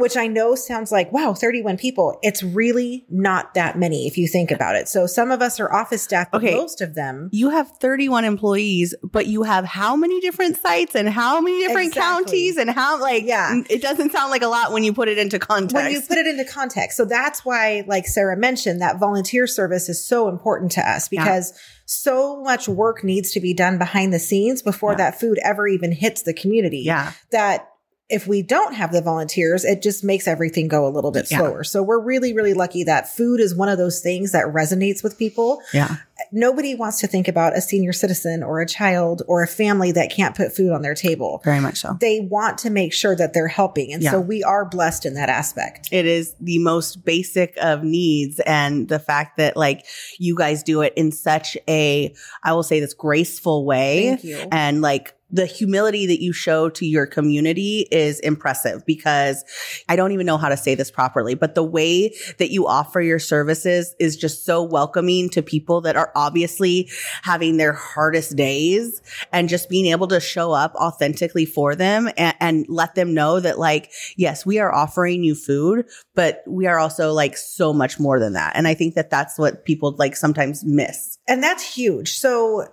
which 0.00 0.16
I 0.16 0.26
know 0.26 0.54
sounds 0.54 0.90
like, 0.90 1.12
wow, 1.12 1.34
31 1.34 1.76
people. 1.76 2.18
It's 2.22 2.42
really 2.42 3.04
not 3.08 3.54
that 3.54 3.78
many 3.78 4.06
if 4.06 4.18
you 4.18 4.26
think 4.26 4.50
about 4.50 4.74
it. 4.76 4.88
So 4.88 5.06
some 5.06 5.30
of 5.30 5.40
us 5.42 5.60
are 5.60 5.72
office 5.72 6.02
staff, 6.02 6.30
but 6.30 6.42
Okay. 6.42 6.54
most 6.54 6.80
of 6.80 6.94
them. 6.94 7.28
You 7.32 7.50
have 7.50 7.70
31 7.80 8.24
employees, 8.24 8.94
but 9.02 9.26
you 9.26 9.42
have 9.44 9.64
how 9.64 9.94
many 9.96 10.20
different 10.20 10.56
sites 10.56 10.94
and 10.94 11.08
how 11.08 11.40
many 11.40 11.60
different 11.60 11.88
Exactly. 11.88 12.00
counties 12.24 12.56
and 12.56 12.70
how 12.70 13.00
like 13.00 13.24
Yeah. 13.24 13.60
it 13.68 13.82
doesn't 13.82 14.12
sound 14.12 14.30
like 14.30 14.42
a 14.42 14.48
lot 14.48 14.72
when 14.72 14.82
you 14.82 14.92
put 14.92 15.08
it 15.08 15.18
into 15.18 15.38
context. 15.38 15.74
When 15.74 15.90
you 15.92 16.00
put 16.00 16.18
it 16.18 16.26
into 16.26 16.44
context. 16.44 16.96
So 16.96 17.04
that's 17.04 17.44
why, 17.44 17.84
like 17.86 18.06
Sarah 18.06 18.36
mentioned, 18.36 18.80
that 18.80 18.98
volunteer 18.98 19.46
service 19.46 19.88
is 19.88 20.04
so 20.04 20.28
important 20.28 20.72
to 20.72 20.88
us 20.88 21.08
Yeah. 21.10 21.22
because 21.24 21.52
so 21.86 22.40
much 22.42 22.68
work 22.68 23.02
needs 23.02 23.32
to 23.32 23.40
be 23.40 23.52
done 23.52 23.76
behind 23.76 24.12
the 24.12 24.18
scenes 24.20 24.62
before 24.62 24.92
Yeah. 24.92 24.96
that 24.98 25.20
food 25.20 25.38
ever 25.44 25.66
even 25.66 25.92
hits 25.92 26.22
the 26.22 26.32
community. 26.32 26.82
yeah. 26.86 27.12
that 27.32 27.66
if 28.10 28.26
we 28.26 28.42
don't 28.42 28.74
have 28.74 28.92
the 28.92 29.00
volunteers, 29.00 29.64
it 29.64 29.82
just 29.82 30.02
makes 30.04 30.26
everything 30.28 30.68
go 30.68 30.86
a 30.86 30.90
little 30.90 31.10
bit 31.10 31.30
Yeah. 31.30 31.38
slower. 31.38 31.64
So 31.64 31.82
we're 31.82 32.00
really, 32.00 32.32
really 32.32 32.54
lucky 32.54 32.84
that 32.84 33.08
food 33.08 33.40
is 33.40 33.54
one 33.54 33.68
of 33.68 33.78
those 33.78 34.00
things 34.00 34.32
that 34.32 34.46
resonates 34.46 35.02
with 35.02 35.16
people. 35.18 35.62
Yeah. 35.72 35.96
Nobody 36.32 36.74
wants 36.74 36.98
to 37.00 37.06
think 37.06 37.28
about 37.28 37.56
a 37.56 37.60
senior 37.60 37.92
citizen 37.92 38.42
or 38.42 38.60
a 38.60 38.66
child 38.66 39.22
or 39.26 39.42
a 39.42 39.46
family 39.46 39.90
that 39.92 40.10
can't 40.12 40.36
put 40.36 40.54
food 40.54 40.70
on 40.70 40.82
their 40.82 40.94
table. 40.94 41.40
Very 41.44 41.60
much 41.60 41.78
so. 41.78 41.96
They 41.98 42.20
want 42.20 42.58
to 42.58 42.70
make 42.70 42.92
sure 42.92 43.16
that 43.16 43.32
they're 43.32 43.48
helping. 43.48 43.92
And 43.92 44.02
Yeah. 44.02 44.10
so 44.12 44.20
we 44.20 44.42
are 44.42 44.64
blessed 44.64 45.06
in 45.06 45.14
that 45.14 45.28
aspect. 45.30 45.88
It 45.90 46.04
is 46.06 46.34
the 46.40 46.58
most 46.58 47.04
basic 47.04 47.56
of 47.60 47.82
needs. 47.82 48.38
And 48.46 48.88
the 48.88 48.98
fact 48.98 49.38
that 49.38 49.56
like 49.56 49.86
you 50.18 50.34
guys 50.36 50.62
do 50.62 50.82
it 50.82 50.92
in 50.96 51.10
such 51.10 51.56
a, 51.68 52.12
I 52.44 52.52
will 52.52 52.62
say 52.64 52.80
this 52.80 52.92
graceful 52.94 53.64
way. 53.64 54.08
Thank 54.08 54.24
you. 54.24 54.46
and 54.52 54.82
like 54.82 55.14
the 55.32 55.46
humility 55.46 56.06
that 56.06 56.22
you 56.22 56.32
show 56.32 56.68
to 56.70 56.86
your 56.86 57.06
community 57.06 57.86
is 57.90 58.20
impressive 58.20 58.84
because 58.86 59.44
I 59.88 59.96
don't 59.96 60.12
even 60.12 60.26
know 60.26 60.36
how 60.36 60.48
to 60.48 60.56
say 60.56 60.74
this 60.74 60.90
properly, 60.90 61.34
but 61.34 61.54
the 61.54 61.64
way 61.64 62.14
that 62.38 62.50
you 62.50 62.66
offer 62.66 63.00
your 63.00 63.18
services 63.18 63.94
is 63.98 64.16
just 64.16 64.44
so 64.44 64.62
welcoming 64.62 65.28
to 65.30 65.42
people 65.42 65.80
that 65.82 65.96
are 65.96 66.12
obviously 66.14 66.90
having 67.22 67.56
their 67.56 67.72
hardest 67.72 68.36
days 68.36 69.00
and 69.32 69.48
just 69.48 69.68
being 69.68 69.86
able 69.86 70.08
to 70.08 70.20
show 70.20 70.52
up 70.52 70.74
authentically 70.74 71.46
for 71.46 71.74
them 71.74 72.08
and, 72.16 72.34
and 72.40 72.66
let 72.68 72.94
them 72.94 73.14
know 73.14 73.40
that 73.40 73.58
like, 73.58 73.90
yes, 74.16 74.44
we 74.44 74.58
are 74.58 74.72
offering 74.72 75.22
you 75.22 75.34
food, 75.34 75.86
but 76.14 76.42
we 76.46 76.66
are 76.66 76.78
also 76.78 77.12
like 77.12 77.36
so 77.36 77.72
much 77.72 77.98
more 77.98 78.18
than 78.18 78.32
that. 78.32 78.52
And 78.56 78.66
I 78.66 78.74
think 78.74 78.94
that 78.94 79.10
that's 79.10 79.38
what 79.38 79.64
people 79.64 79.94
like 79.98 80.16
sometimes 80.16 80.64
miss. 80.64 81.18
And 81.28 81.42
that's 81.42 81.74
huge. 81.74 82.18
So 82.18 82.66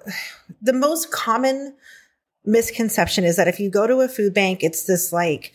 the 0.62 0.74
most 0.74 1.12
common 1.12 1.76
misconception 2.48 3.24
is 3.24 3.36
that 3.36 3.48
if 3.48 3.60
you 3.60 3.70
go 3.70 3.86
to 3.86 4.02
a 4.02 4.08
food 4.08 4.34
bank, 4.34 4.64
it's 4.64 4.86
this 4.86 5.14
like, 5.14 5.54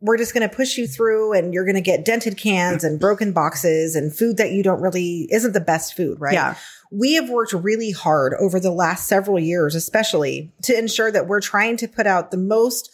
we're 0.00 0.18
just 0.18 0.34
going 0.34 0.46
to 0.48 0.54
push 0.54 0.76
you 0.76 0.88
through 0.88 1.32
and 1.32 1.54
you're 1.54 1.64
going 1.64 1.76
to 1.76 1.80
get 1.80 2.04
dented 2.04 2.36
cans 2.36 2.82
and 2.82 2.98
broken 2.98 3.32
boxes 3.32 3.94
and 3.94 4.14
food 4.14 4.36
that 4.36 4.50
you 4.50 4.62
don't 4.62 4.82
really 4.82 5.28
isn't 5.30 5.52
the 5.52 5.60
best 5.60 5.94
food, 5.94 6.20
right? 6.20 6.34
Yeah. 6.34 6.56
We 6.90 7.14
have 7.14 7.30
worked 7.30 7.52
really 7.52 7.92
hard 7.92 8.34
over 8.38 8.58
the 8.58 8.72
last 8.72 9.06
several 9.06 9.38
years, 9.38 9.76
especially 9.76 10.52
to 10.62 10.76
ensure 10.76 11.10
that 11.12 11.28
we're 11.28 11.40
trying 11.40 11.76
to 11.78 11.88
put 11.88 12.08
out 12.08 12.32
the 12.32 12.36
most 12.36 12.90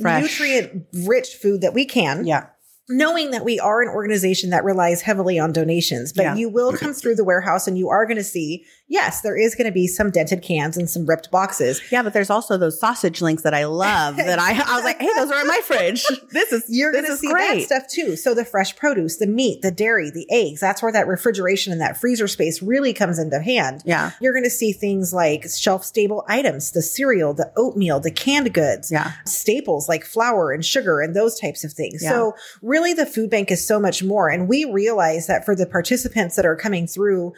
Fresh. 0.00 0.22
nutrient 0.22 0.86
rich 1.04 1.34
food 1.34 1.60
that 1.60 1.74
we 1.74 1.84
can 1.84 2.26
Yeah. 2.26 2.46
Knowing 2.88 3.30
that 3.32 3.44
we 3.44 3.58
are 3.60 3.82
an 3.82 3.88
organization 3.88 4.50
that 4.50 4.64
relies 4.64 5.02
heavily 5.02 5.38
on 5.38 5.52
donations, 5.52 6.12
but 6.12 6.22
Yeah. 6.22 6.34
you 6.36 6.48
will 6.48 6.72
come 6.72 6.92
through 6.94 7.14
the 7.16 7.24
warehouse 7.24 7.66
and 7.68 7.76
you 7.76 7.88
are 7.90 8.06
going 8.06 8.16
to 8.16 8.24
see, 8.24 8.64
yes, 8.88 9.20
there 9.20 9.36
is 9.36 9.54
going 9.54 9.66
to 9.66 9.72
be 9.72 9.86
some 9.86 10.10
dented 10.10 10.42
cans 10.42 10.76
and 10.76 10.88
some 10.88 11.04
ripped 11.04 11.30
boxes. 11.30 11.82
Yeah, 11.92 12.02
but 12.02 12.12
there's 12.14 12.30
also 12.30 12.56
those 12.56 12.80
sausage 12.80 13.20
links 13.20 13.42
that 13.42 13.52
I 13.52 13.66
love 13.66 14.16
that 14.18 14.38
I, 14.38 14.52
I 14.52 14.74
was 14.76 14.84
like, 14.84 14.98
hey, 15.00 15.10
those 15.16 15.30
are 15.30 15.40
in 15.40 15.46
my 15.46 15.60
fridge. 15.64 16.04
This 16.30 16.52
is, 16.52 16.64
You're 16.68 16.92
going 16.92 17.06
to 17.06 17.16
see 17.16 17.30
great. 17.30 17.68
that 17.68 17.82
stuff 17.82 17.82
too. 17.90 18.14
So 18.16 18.34
the 18.34 18.44
fresh 18.44 18.76
produce, 18.76 19.16
the 19.18 19.26
meat, 19.26 19.62
the 19.62 19.70
dairy, 19.70 20.10
the 20.10 20.26
eggs, 20.30 20.60
that's 20.60 20.82
where 20.82 20.92
that 20.92 21.06
refrigeration 21.08 21.72
and 21.72 21.80
that 21.80 21.98
freezer 21.98 22.28
space 22.28 22.62
really 22.62 22.92
comes 22.92 23.18
into 23.18 23.40
hand. 23.40 23.82
Yeah. 23.84 24.12
You're 24.20 24.32
going 24.34 24.44
to 24.44 24.50
see 24.50 24.72
things 24.72 25.12
like 25.14 25.44
shelf 25.48 25.84
stable 25.84 26.24
items, 26.28 26.72
the 26.72 26.82
cereal, 26.82 27.34
the 27.34 27.50
oatmeal, 27.56 27.98
the 28.00 28.10
canned 28.10 28.52
goods. 28.52 28.90
Yeah. 28.92 29.12
staples 29.26 29.88
like 29.88 30.04
flour 30.04 30.52
and 30.52 30.64
sugar 30.64 31.00
and 31.00 31.14
those 31.16 31.38
types 31.38 31.64
of 31.64 31.72
things. 31.72 32.02
Yeah. 32.02 32.10
So 32.10 32.34
really 32.62 32.77
the 32.94 33.06
food 33.06 33.30
bank 33.30 33.50
is 33.50 33.66
so 33.66 33.78
much 33.80 34.02
more. 34.02 34.28
And 34.28 34.48
we 34.48 34.64
realize 34.64 35.26
that 35.26 35.44
for 35.44 35.54
the 35.54 35.66
participants 35.66 36.36
that 36.36 36.46
are 36.46 36.56
coming 36.56 36.86
through, 36.86 37.34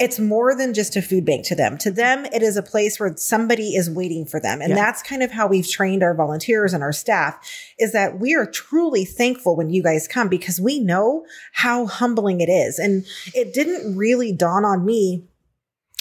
it's 0.00 0.18
more 0.18 0.56
than 0.56 0.74
just 0.74 0.96
a 0.96 1.02
food 1.02 1.24
bank 1.24 1.46
to 1.46 1.54
them. 1.54 1.78
To 1.78 1.90
them, 1.90 2.26
it 2.26 2.42
is 2.42 2.56
a 2.56 2.62
place 2.62 2.98
where 2.98 3.14
somebody 3.16 3.76
is 3.76 3.88
waiting 3.88 4.26
for 4.26 4.40
them. 4.40 4.60
And 4.60 4.70
Yeah. 4.70 4.76
that's 4.76 5.02
kind 5.02 5.22
of 5.22 5.30
how 5.30 5.46
we've 5.46 5.68
trained 5.68 6.02
our 6.02 6.14
volunteers 6.14 6.74
and 6.74 6.82
our 6.82 6.92
staff 6.92 7.38
is 7.78 7.92
that 7.92 8.18
we 8.18 8.34
are 8.34 8.44
truly 8.46 9.04
thankful 9.04 9.54
when 9.54 9.70
you 9.70 9.82
guys 9.84 10.08
come 10.08 10.28
because 10.28 10.60
we 10.60 10.80
know 10.80 11.24
how 11.52 11.86
humbling 11.86 12.40
it 12.40 12.48
is. 12.48 12.78
And 12.80 13.04
it 13.34 13.54
didn't 13.54 13.96
really 13.96 14.32
dawn 14.32 14.64
on 14.64 14.84
me 14.84 15.24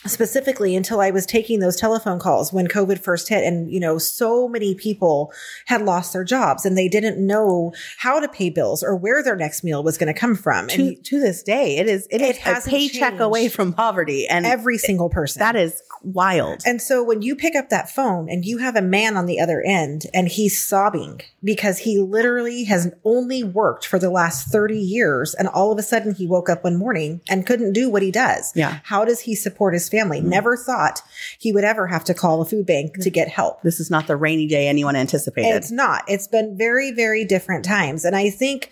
specifically 0.05 0.75
until 0.75 0.99
I 0.99 1.11
was 1.11 1.25
taking 1.25 1.59
those 1.59 1.75
telephone 1.75 2.19
calls 2.19 2.51
when 2.51 2.67
COVID 2.67 2.99
first 2.99 3.29
hit. 3.29 3.43
And, 3.43 3.71
you 3.71 3.79
know, 3.79 3.97
so 3.97 4.47
many 4.47 4.75
people 4.75 5.31
had 5.65 5.81
lost 5.81 6.13
their 6.13 6.23
jobs 6.23 6.65
and 6.65 6.77
they 6.77 6.87
didn't 6.87 7.25
know 7.25 7.73
how 7.97 8.19
to 8.19 8.27
pay 8.27 8.49
bills 8.49 8.83
or 8.83 8.95
where 8.95 9.23
their 9.23 9.35
next 9.35 9.63
meal 9.63 9.83
was 9.83 9.97
going 9.97 10.13
to 10.13 10.19
come 10.19 10.35
from. 10.35 10.67
to, 10.67 10.81
And 10.81 11.05
to 11.05 11.19
this 11.19 11.43
day, 11.43 11.77
it 11.77 11.87
is 11.87 12.07
it 12.09 12.21
It 12.21 12.37
is 12.47 12.67
a 12.67 12.69
paycheck 12.69 13.19
away 13.19 13.49
from 13.49 13.73
poverty, 13.73 14.27
and 14.27 14.45
every 14.45 14.77
single 14.77 15.09
person. 15.09 15.39
that 15.39 15.55
is 15.55 15.81
wild. 16.03 16.61
And 16.65 16.81
so 16.81 17.03
when 17.03 17.21
you 17.21 17.35
pick 17.35 17.55
up 17.55 17.69
that 17.69 17.89
phone 17.89 18.29
and 18.29 18.45
you 18.45 18.57
have 18.59 18.75
a 18.75 18.81
man 18.81 19.17
on 19.17 19.25
the 19.25 19.39
other 19.39 19.61
end 19.61 20.05
and 20.13 20.27
he's 20.27 20.61
sobbing 20.63 21.21
because 21.43 21.79
he 21.79 21.99
literally 21.99 22.65
has 22.65 22.91
only 23.03 23.43
worked 23.43 23.85
for 23.85 23.99
the 23.99 24.09
last 24.09 24.47
30 24.51 24.77
years 24.77 25.33
and 25.33 25.47
all 25.47 25.71
of 25.71 25.79
a 25.79 25.83
sudden 25.83 26.13
he 26.13 26.27
woke 26.27 26.49
up 26.49 26.63
one 26.63 26.77
morning 26.77 27.21
and 27.29 27.45
couldn't 27.45 27.73
do 27.73 27.89
what 27.89 28.01
he 28.01 28.11
does. 28.11 28.51
Yeah. 28.55 28.79
How 28.83 29.05
does 29.05 29.21
he 29.21 29.35
support 29.35 29.73
his 29.73 29.89
family? 29.97 30.19
Mm-hmm. 30.19 30.29
Never 30.29 30.57
thought 30.57 31.01
he 31.39 31.51
would 31.53 31.63
ever 31.63 31.87
have 31.87 32.03
to 32.05 32.13
call 32.13 32.41
a 32.41 32.45
food 32.45 32.65
bank 32.65 32.97
to 33.01 33.09
get 33.09 33.27
help. 33.27 33.61
this 33.61 33.79
is 33.79 33.89
not 33.91 34.07
the 34.07 34.15
rainy 34.15 34.47
day 34.47 34.67
anyone 34.67 34.95
anticipated. 34.95 35.55
It's 35.55 35.71
not. 35.71 36.03
It's 36.07 36.27
been 36.27 36.57
very, 36.57 36.91
very 36.91 37.23
different 37.25 37.63
times. 37.63 38.03
And 38.05 38.15
I 38.15 38.29
think, 38.29 38.71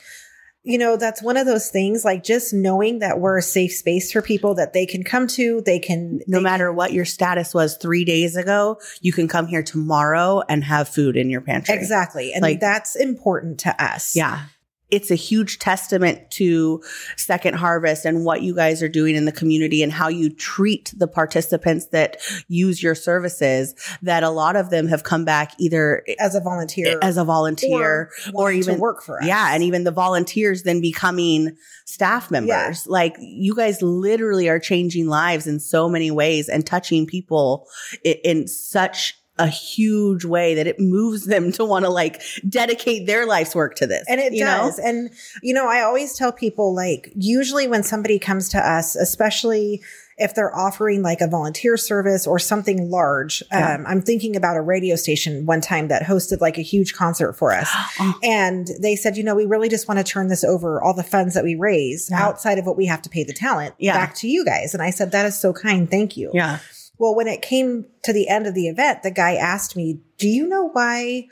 you 0.63 0.77
know, 0.77 0.95
that's 0.97 1.21
one 1.23 1.37
of 1.37 1.45
those 1.45 1.69
things 1.69 2.03
like 2.05 2.23
just 2.23 2.53
knowing 2.53 2.99
that 2.99 3.19
we're 3.19 3.37
a 3.37 3.41
safe 3.41 3.71
space 3.73 4.11
for 4.11 4.21
people 4.21 4.55
that 4.55 4.73
they 4.73 4.85
can 4.85 5.03
come 5.03 5.25
to, 5.27 5.61
they 5.65 5.79
can, 5.79 6.19
no 6.27 6.37
they 6.39 6.43
matter 6.43 6.71
what 6.71 6.93
your 6.93 7.05
status 7.05 7.53
was 7.53 7.77
three 7.77 8.05
days 8.05 8.35
ago, 8.35 8.79
you 9.01 9.11
can 9.13 9.27
come 9.27 9.47
here 9.47 9.63
tomorrow 9.63 10.41
and 10.49 10.63
have 10.63 10.87
food 10.87 11.15
in 11.17 11.29
your 11.29 11.41
pantry. 11.41 11.73
Exactly. 11.75 12.33
And 12.33 12.41
Like- 12.43 12.59
that's 12.59 12.95
important 12.95 13.59
to 13.61 13.83
us. 13.83 14.15
Yeah. 14.15 14.45
It's 14.91 15.09
a 15.09 15.15
huge 15.15 15.59
testament 15.59 16.29
to 16.31 16.83
Second 17.17 17.55
Harvest 17.55 18.05
and 18.05 18.25
what 18.25 18.41
you 18.41 18.53
guys 18.53 18.83
are 18.83 18.89
doing 18.89 19.15
in 19.15 19.25
the 19.25 19.31
community 19.31 19.81
and 19.81 19.91
how 19.91 20.09
you 20.09 20.29
treat 20.29 20.93
the 20.95 21.07
participants 21.07 21.87
that 21.87 22.17
use 22.47 22.83
your 22.83 22.95
services 22.95 23.73
that 24.01 24.23
a 24.23 24.29
lot 24.29 24.55
of 24.55 24.69
them 24.69 24.87
have 24.87 25.03
come 25.03 25.25
back 25.25 25.53
either 25.57 26.03
As 26.19 26.35
a 26.35 26.41
volunteer. 26.41 26.99
as 27.01 27.17
a 27.17 27.23
volunteer 27.23 28.09
or, 28.33 28.33
wanting 28.33 28.59
even 28.59 28.75
to 28.75 28.81
work 28.81 29.01
for 29.01 29.19
us. 29.21 29.27
Yeah, 29.27 29.53
and 29.53 29.63
even 29.63 29.83
the 29.83 29.91
volunteers 29.91 30.63
then 30.63 30.81
becoming 30.81 31.55
staff 31.85 32.29
members. 32.29 32.85
Like 32.87 33.15
you 33.19 33.55
guys 33.55 33.81
literally 33.81 34.49
are 34.49 34.59
changing 34.59 35.07
lives 35.07 35.47
in 35.47 35.59
so 35.59 35.89
many 35.89 36.11
ways 36.11 36.49
and 36.49 36.65
touching 36.65 37.05
people 37.05 37.67
in, 38.03 38.17
in 38.23 38.47
such 38.47 39.13
a 39.39 39.47
huge 39.47 40.25
way 40.25 40.55
that 40.55 40.67
it 40.67 40.79
moves 40.79 41.25
them 41.25 41.51
to 41.53 41.65
want 41.65 41.83
to 41.85 41.89
like 41.89 42.21
dedicate 42.47 43.07
their 43.07 43.25
life's 43.25 43.55
work 43.55 43.75
to 43.75 43.87
this. 43.87 44.05
And 44.07 44.19
it 44.19 44.33
you 44.33 44.43
know? 44.43 44.57
does. 44.67 44.77
And, 44.77 45.09
you 45.41 45.53
know, 45.53 45.67
I 45.67 45.81
always 45.81 46.15
tell 46.15 46.31
people 46.31 46.75
like, 46.75 47.11
usually 47.15 47.67
when 47.67 47.81
somebody 47.83 48.19
comes 48.19 48.49
to 48.49 48.59
us, 48.59 48.95
especially 48.95 49.81
if 50.17 50.35
they're 50.35 50.55
offering 50.55 51.01
like 51.01 51.21
a 51.21 51.27
volunteer 51.27 51.77
service 51.77 52.27
or 52.27 52.37
something 52.37 52.91
large, 52.91 53.41
Yeah. 53.51 53.75
um, 53.75 53.85
I'm 53.87 54.01
thinking 54.01 54.35
about 54.35 54.57
a 54.57 54.61
radio 54.61 54.95
station 54.95 55.47
one 55.47 55.61
time 55.61 55.87
that 55.87 56.03
hosted 56.03 56.41
like 56.41 56.59
a 56.59 56.61
huge 56.61 56.93
concert 56.93 57.33
for 57.33 57.53
us. 57.53 57.69
Oh, 57.99 58.13
And 58.21 58.67
they 58.81 58.95
said, 58.95 59.17
you 59.17 59.23
know, 59.23 59.33
we 59.33 59.45
really 59.45 59.69
just 59.69 59.87
want 59.87 59.97
to 59.97 60.03
turn 60.03 60.27
this 60.27 60.43
over, 60.43 60.81
all 60.83 60.93
the 60.93 61.03
funds 61.03 61.33
that 61.33 61.43
we 61.43 61.55
raise 61.55 62.09
Yeah. 62.11 62.21
outside 62.23 62.59
of 62.59 62.65
what 62.65 62.77
we 62.77 62.85
have 62.85 63.01
to 63.03 63.09
pay 63.09 63.23
the 63.23 63.33
talent 63.33 63.73
Yeah. 63.79 63.93
back 63.93 64.13
to 64.15 64.27
you 64.27 64.45
guys. 64.45 64.73
And 64.75 64.83
I 64.83 64.91
said, 64.91 65.11
that 65.13 65.25
is 65.25 65.39
so 65.39 65.53
kind. 65.53 65.89
Thank 65.89 66.17
you. 66.17 66.29
yeah. 66.33 66.59
Well, 67.01 67.15
when 67.15 67.27
it 67.27 67.41
came 67.41 67.87
to 68.03 68.13
the 68.13 68.29
end 68.29 68.45
of 68.45 68.53
the 68.53 68.67
event, 68.67 69.01
the 69.01 69.09
guy 69.09 69.33
asked 69.33 69.75
me, 69.75 69.99
Do 70.19 70.27
you 70.27 70.47
know 70.47 70.69
why 70.69 71.25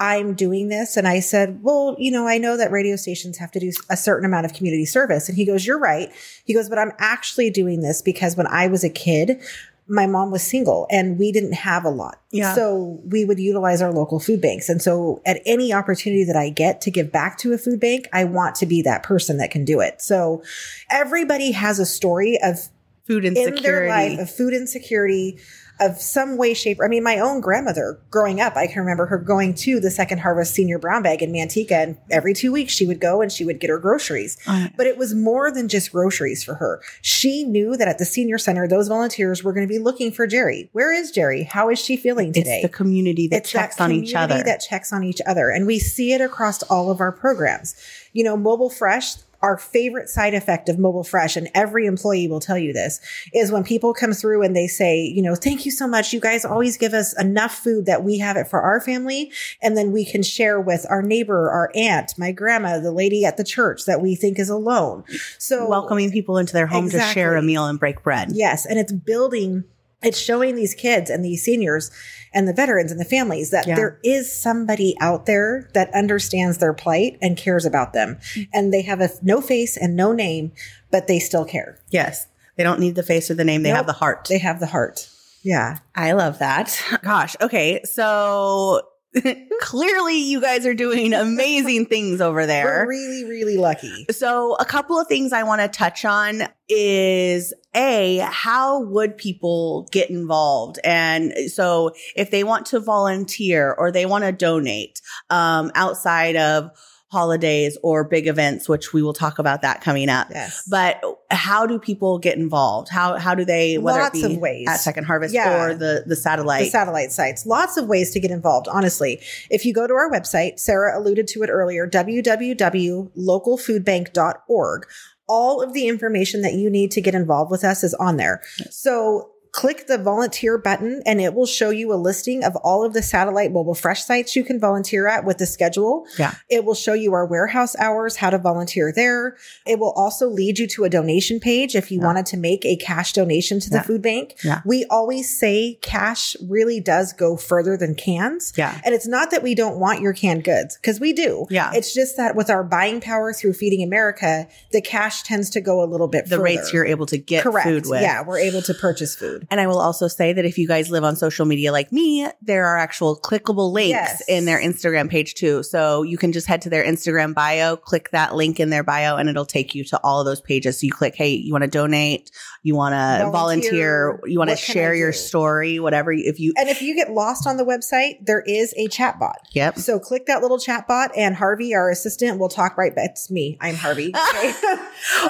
I'm 0.00 0.34
doing 0.34 0.66
this? 0.66 0.96
And 0.96 1.06
I 1.06 1.20
said, 1.20 1.62
Well, 1.62 1.94
you 1.96 2.10
know, 2.10 2.26
I 2.26 2.38
know 2.38 2.56
that 2.56 2.72
radio 2.72 2.96
stations 2.96 3.38
have 3.38 3.52
to 3.52 3.60
do 3.60 3.70
a 3.88 3.96
certain 3.96 4.26
amount 4.26 4.46
of 4.46 4.52
community 4.52 4.84
service. 4.84 5.28
And 5.28 5.38
he 5.38 5.46
goes, 5.46 5.64
You're 5.64 5.78
right. 5.78 6.10
He 6.44 6.54
goes, 6.54 6.68
But 6.68 6.80
I'm 6.80 6.90
actually 6.98 7.50
doing 7.50 7.82
this 7.82 8.02
because 8.02 8.36
when 8.36 8.48
I 8.48 8.66
was 8.66 8.82
a 8.82 8.90
kid, 8.90 9.40
my 9.86 10.08
mom 10.08 10.32
was 10.32 10.42
single 10.42 10.88
and 10.90 11.16
we 11.20 11.30
didn't 11.30 11.52
have 11.52 11.84
a 11.84 11.88
lot. 11.88 12.20
Yeah. 12.32 12.52
So 12.56 13.00
we 13.04 13.24
would 13.24 13.38
utilize 13.38 13.80
our 13.80 13.92
local 13.92 14.18
food 14.18 14.40
banks. 14.40 14.68
And 14.68 14.82
so 14.82 15.22
at 15.24 15.40
any 15.46 15.72
opportunity 15.72 16.24
that 16.24 16.34
I 16.34 16.48
get 16.48 16.80
to 16.80 16.90
give 16.90 17.12
back 17.12 17.38
to 17.38 17.52
a 17.52 17.58
food 17.58 17.78
bank, 17.78 18.08
I 18.12 18.24
want 18.24 18.56
to 18.56 18.66
be 18.66 18.82
that 18.82 19.04
person 19.04 19.36
that 19.36 19.52
can 19.52 19.64
do 19.64 19.78
it. 19.78 20.02
So 20.02 20.42
everybody 20.90 21.52
has 21.52 21.78
a 21.78 21.86
story 21.86 22.40
of 22.42 22.68
Food 23.06 23.24
insecurity 23.24 23.56
in 23.58 23.62
their 23.62 23.88
life 23.88 24.18
of 24.18 24.30
food 24.30 24.52
insecurity 24.52 25.38
of 25.78 26.00
some 26.00 26.38
way, 26.38 26.54
shape. 26.54 26.78
I 26.82 26.88
mean, 26.88 27.02
my 27.02 27.18
own 27.18 27.40
grandmother 27.40 28.00
growing 28.10 28.40
up, 28.40 28.56
I 28.56 28.66
can 28.66 28.80
remember 28.80 29.04
her 29.06 29.18
going 29.18 29.52
to 29.56 29.78
the 29.78 29.90
Second 29.90 30.18
Harvest 30.20 30.54
Senior 30.54 30.78
Brown 30.78 31.02
Bag 31.02 31.22
in 31.22 31.32
Manteca, 31.32 31.72
and 31.72 31.98
every 32.10 32.32
two 32.32 32.50
weeks 32.50 32.72
she 32.72 32.86
would 32.86 32.98
go 32.98 33.20
and 33.20 33.30
she 33.30 33.44
would 33.44 33.60
get 33.60 33.68
her 33.68 33.78
groceries. 33.78 34.38
Uh, 34.46 34.68
But 34.76 34.86
it 34.86 34.96
was 34.96 35.14
more 35.14 35.50
than 35.50 35.68
just 35.68 35.92
groceries 35.92 36.42
for 36.42 36.54
her. 36.54 36.80
She 37.02 37.44
knew 37.44 37.76
that 37.76 37.88
at 37.88 37.98
the 37.98 38.06
senior 38.06 38.38
center, 38.38 38.66
those 38.66 38.88
volunteers 38.88 39.44
were 39.44 39.52
going 39.52 39.66
to 39.66 39.72
be 39.72 39.78
looking 39.78 40.12
for 40.12 40.26
Jerry. 40.26 40.70
Where 40.72 40.94
is 40.94 41.10
Jerry? 41.10 41.42
How 41.42 41.68
is 41.68 41.78
she 41.78 41.98
feeling 41.98 42.32
today? 42.32 42.60
it's 42.62 42.72
the 42.72 42.76
community 42.76 43.28
that 43.28 43.38
It's 43.42 43.50
checks 43.50 43.76
that 43.76 43.84
on 43.84 43.92
each 43.92 44.14
other. 44.14 44.42
That 44.42 44.60
checks 44.66 44.94
on 44.94 45.04
each 45.04 45.20
other. 45.26 45.50
And 45.50 45.66
we 45.66 45.78
see 45.78 46.12
it 46.14 46.22
across 46.22 46.62
all 46.64 46.90
of 46.90 47.00
our 47.00 47.12
programs. 47.12 47.76
You 48.14 48.24
know, 48.24 48.36
Mobile 48.38 48.70
Fresh, 48.70 49.16
our 49.46 49.56
favorite 49.56 50.08
side 50.08 50.34
effect 50.34 50.68
of 50.68 50.76
Mobile 50.76 51.04
Fresh, 51.04 51.36
and 51.36 51.48
every 51.54 51.86
employee 51.86 52.26
will 52.26 52.40
tell 52.40 52.58
you 52.58 52.72
this, 52.72 53.00
is 53.32 53.52
when 53.52 53.62
people 53.62 53.94
come 53.94 54.12
through 54.12 54.42
and 54.42 54.56
they 54.56 54.66
say, 54.66 55.00
you 55.02 55.22
know, 55.22 55.36
thank 55.36 55.64
you 55.64 55.70
so 55.70 55.86
much. 55.86 56.12
You 56.12 56.18
guys 56.18 56.44
always 56.44 56.76
give 56.76 56.92
us 56.92 57.16
enough 57.18 57.54
food 57.54 57.86
that 57.86 58.02
we 58.02 58.18
have 58.18 58.36
it 58.36 58.48
for 58.48 58.60
our 58.60 58.80
family. 58.80 59.30
And 59.62 59.76
then 59.76 59.92
we 59.92 60.04
can 60.04 60.24
share 60.24 60.60
with 60.60 60.84
our 60.90 61.00
neighbor, 61.00 61.48
our 61.48 61.70
aunt, 61.76 62.14
my 62.18 62.32
grandma, 62.32 62.80
the 62.80 62.90
lady 62.90 63.24
at 63.24 63.36
the 63.36 63.44
church 63.44 63.84
that 63.84 64.02
we 64.02 64.16
think 64.16 64.40
is 64.40 64.48
alone. 64.48 65.04
So 65.38 65.68
welcoming 65.68 66.10
people 66.10 66.38
into 66.38 66.52
their 66.52 66.66
home 66.66 66.90
to 66.90 67.00
share 67.00 67.36
a 67.36 67.42
meal 67.42 67.66
and 67.66 67.78
break 67.78 68.02
bread. 68.02 68.32
Yes. 68.32 68.66
And 68.66 68.80
it's 68.80 68.92
building, 68.92 69.62
it's 70.02 70.18
showing 70.18 70.54
these 70.54 70.74
kids 70.74 71.10
and 71.10 71.24
these 71.24 71.42
seniors 71.42 71.90
and 72.34 72.46
the 72.46 72.52
veterans 72.52 72.90
and 72.92 73.00
the 73.00 73.04
families 73.04 73.50
that 73.50 73.66
Yeah. 73.66 73.76
there 73.76 73.98
is 74.04 74.30
somebody 74.32 74.94
out 75.00 75.26
there 75.26 75.70
that 75.74 75.92
understands 75.94 76.58
their 76.58 76.74
plight 76.74 77.18
and 77.22 77.36
cares 77.36 77.64
about 77.64 77.92
them. 77.92 78.16
Mm-hmm. 78.34 78.42
And 78.52 78.72
they 78.72 78.82
have 78.82 79.00
a 79.00 79.08
no 79.22 79.40
face 79.40 79.76
and 79.76 79.96
no 79.96 80.12
name, 80.12 80.52
but 80.90 81.06
they 81.06 81.18
still 81.18 81.44
care. 81.44 81.78
Yes. 81.90 82.26
They 82.56 82.62
don't 82.62 82.80
need 82.80 82.94
the 82.94 83.02
face 83.02 83.30
or 83.30 83.34
the 83.34 83.44
name. 83.44 83.62
They 83.62 83.70
have 83.70 83.86
the 83.86 83.92
heart. 83.92 84.26
They 84.28 84.38
have 84.38 84.60
the 84.60 84.66
heart. 84.66 85.08
Yeah. 85.42 85.78
I 85.94 86.12
love 86.12 86.38
that. 86.40 86.82
Gosh. 87.02 87.36
Okay. 87.40 87.80
So 87.84 88.82
clearly 89.60 90.16
you 90.16 90.40
guys 90.40 90.66
are 90.66 90.74
doing 90.74 91.12
amazing 91.12 91.86
things 91.90 92.20
over 92.20 92.40
We're 92.40 92.46
there. 92.46 92.86
really, 92.88 93.24
really 93.24 93.56
lucky. 93.56 94.06
So 94.10 94.54
a 94.54 94.64
couple 94.64 94.98
of 94.98 95.06
things 95.06 95.32
I 95.32 95.42
want 95.42 95.60
to 95.62 95.68
touch 95.68 96.04
on 96.04 96.42
is 96.68 97.54
a, 97.74 98.18
how 98.18 98.82
would 98.82 99.16
people 99.16 99.88
get 99.92 100.10
involved? 100.10 100.78
And 100.84 101.32
so 101.50 101.92
if 102.14 102.30
they 102.30 102.44
want 102.44 102.66
to 102.66 102.80
volunteer 102.80 103.72
or 103.72 103.92
they 103.92 104.06
want 104.06 104.24
to 104.24 104.32
donate, 104.32 105.00
um, 105.30 105.70
outside 105.74 106.36
of 106.36 106.70
holidays 107.16 107.78
or 107.82 108.04
big 108.04 108.26
events, 108.26 108.68
which 108.68 108.92
we 108.92 109.02
will 109.02 109.14
talk 109.14 109.38
about 109.38 109.62
that 109.62 109.80
coming 109.80 110.08
up. 110.10 110.28
Yes. 110.30 110.62
But 110.68 111.00
how 111.30 111.64
do 111.66 111.78
people 111.78 112.18
get 112.18 112.36
involved? 112.36 112.90
How 112.90 113.16
how 113.16 113.34
do 113.34 113.42
they 113.44 113.78
whether 113.78 114.00
Lots 114.00 114.18
it 114.18 114.28
be 114.28 114.34
of 114.34 114.40
ways. 114.40 114.66
at 114.68 114.76
Second 114.76 115.04
Harvest 115.04 115.32
Yeah. 115.34 115.64
or 115.64 115.74
the 115.74 116.04
the 116.06 116.16
satellite? 116.16 116.64
the 116.64 116.70
satellite 116.70 117.12
sites. 117.12 117.46
Lots 117.46 117.76
of 117.78 117.86
ways 117.88 118.10
to 118.12 118.20
get 118.20 118.30
involved, 118.30 118.68
honestly. 118.68 119.20
If 119.50 119.64
you 119.64 119.72
go 119.72 119.86
to 119.86 119.94
our 119.94 120.10
website, 120.10 120.58
Sarah 120.60 120.98
alluded 120.98 121.26
to 121.28 121.42
it 121.42 121.48
earlier, 121.48 121.86
www.localfoodbank.org, 121.88 124.86
all 125.28 125.62
of 125.62 125.72
the 125.72 125.88
information 125.88 126.42
that 126.42 126.52
you 126.54 126.70
need 126.70 126.90
to 126.92 127.00
get 127.00 127.14
involved 127.14 127.50
with 127.50 127.64
us 127.64 127.82
is 127.82 127.94
on 127.94 128.16
there. 128.16 128.42
So 128.70 129.30
click 129.56 129.86
the 129.86 129.96
volunteer 129.96 130.58
button 130.58 131.02
and 131.06 131.18
it 131.18 131.32
will 131.32 131.46
show 131.46 131.70
you 131.70 131.90
a 131.90 131.96
listing 131.96 132.44
of 132.44 132.54
all 132.56 132.84
of 132.84 132.92
the 132.92 133.00
satellite 133.02 133.50
mobile 133.50 133.74
fresh 133.74 134.04
sites 134.04 134.36
you 134.36 134.44
can 134.44 134.60
volunteer 134.60 135.08
at 135.08 135.24
with 135.24 135.38
the 135.38 135.46
schedule. 135.46 136.04
Yeah. 136.18 136.34
It 136.50 136.62
will 136.66 136.74
show 136.74 136.92
you 136.92 137.14
our 137.14 137.24
warehouse 137.24 137.74
hours, 137.78 138.16
how 138.16 138.28
to 138.28 138.36
volunteer 138.36 138.92
there. 138.94 139.38
It 139.66 139.78
will 139.78 139.92
also 139.92 140.28
lead 140.28 140.58
you 140.58 140.66
to 140.68 140.84
a 140.84 140.90
donation 140.90 141.40
page 141.40 141.74
if 141.74 141.90
you 141.90 142.00
Yeah. 142.00 142.04
wanted 142.06 142.26
to 142.26 142.36
make 142.36 142.66
a 142.66 142.76
cash 142.76 143.14
donation 143.14 143.58
to 143.60 143.70
the 143.70 143.76
Yeah. 143.76 143.82
food 143.82 144.02
bank. 144.02 144.34
Yeah. 144.44 144.60
We 144.66 144.84
always 144.90 145.40
say 145.40 145.78
cash 145.80 146.36
really 146.46 146.78
does 146.78 147.14
go 147.14 147.38
further 147.38 147.78
than 147.78 147.94
cans. 147.94 148.52
Yeah. 148.56 148.78
And 148.84 148.94
it's 148.94 149.06
not 149.06 149.30
that 149.30 149.42
we 149.42 149.54
don't 149.54 149.78
want 149.80 150.02
your 150.02 150.12
canned 150.12 150.44
goods 150.44 150.76
because 150.76 151.00
we 151.00 151.14
do. 151.14 151.46
Yeah. 151.48 151.70
It's 151.74 151.94
just 151.94 152.18
that 152.18 152.36
with 152.36 152.50
our 152.50 152.62
buying 152.62 153.00
power 153.00 153.32
through 153.32 153.54
Feeding 153.54 153.82
America, 153.82 154.48
the 154.72 154.82
cash 154.82 155.22
tends 155.22 155.48
to 155.50 155.62
go 155.62 155.82
a 155.82 155.86
little 155.86 156.08
bit 156.08 156.26
the 156.26 156.32
further. 156.32 156.42
rates 156.42 156.74
you're 156.74 156.84
able 156.84 157.06
to 157.06 157.16
get 157.16 157.42
Correct. 157.42 157.66
food 157.66 157.86
with. 157.86 158.02
Yeah, 158.02 158.22
we're 158.22 158.38
able 158.40 158.60
to 158.60 158.74
purchase 158.74 159.16
food. 159.16 159.45
And 159.50 159.60
I 159.60 159.66
will 159.66 159.78
also 159.80 160.08
say 160.08 160.32
that 160.32 160.44
if 160.44 160.58
you 160.58 160.66
guys 160.68 160.90
live 160.90 161.04
on 161.04 161.16
social 161.16 161.46
media 161.46 161.72
like 161.72 161.92
me, 161.92 162.26
there 162.42 162.66
are 162.66 162.76
actual 162.78 163.18
clickable 163.18 163.72
links 163.72 163.90
Yes. 163.90 164.22
in 164.28 164.44
their 164.44 164.60
Instagram 164.60 165.08
page 165.10 165.34
too. 165.34 165.62
So 165.62 166.02
you 166.02 166.18
can 166.18 166.32
just 166.32 166.46
head 166.46 166.62
to 166.62 166.70
their 166.70 166.84
Instagram 166.84 167.34
bio, 167.34 167.76
click 167.76 168.10
that 168.10 168.34
link 168.34 168.60
in 168.60 168.70
their 168.70 168.82
bio, 168.82 169.16
and 169.16 169.28
it'll 169.28 169.46
take 169.46 169.74
you 169.74 169.84
to 169.84 170.00
all 170.02 170.20
of 170.20 170.26
those 170.26 170.40
pages. 170.40 170.80
So 170.80 170.86
you 170.86 170.92
click, 170.92 171.14
hey, 171.14 171.30
you 171.34 171.52
want 171.52 171.62
to 171.64 171.70
donate, 171.70 172.30
you 172.62 172.74
want 172.74 172.92
to 172.94 173.30
Volunteer, 173.30 174.12
volunteer, 174.12 174.20
you 174.26 174.38
want 174.38 174.50
to 174.50 174.56
share 174.56 174.94
your 174.94 175.12
story, 175.12 175.78
whatever. 175.78 176.12
If 176.12 176.40
you, 176.40 176.52
And 176.56 176.68
if 176.68 176.82
you 176.82 176.94
get 176.94 177.10
lost 177.12 177.46
on 177.46 177.56
the 177.56 177.64
website, 177.64 178.24
there 178.24 178.40
is 178.46 178.74
a 178.76 178.88
chat 178.88 179.18
bot. 179.18 179.36
yep. 179.52 179.78
So 179.78 179.98
click 179.98 180.26
that 180.26 180.42
little 180.42 180.58
chat 180.58 180.88
bot 180.88 181.10
and 181.16 181.34
Harvey, 181.36 181.74
our 181.74 181.90
assistant, 181.90 182.38
will 182.38 182.48
talk 182.48 182.76
right 182.76 182.94
back. 182.94 183.10
It's 183.12 183.30
me. 183.30 183.58
I'm 183.60 183.74
Harvey. 183.74 184.12
Okay. 184.36 184.52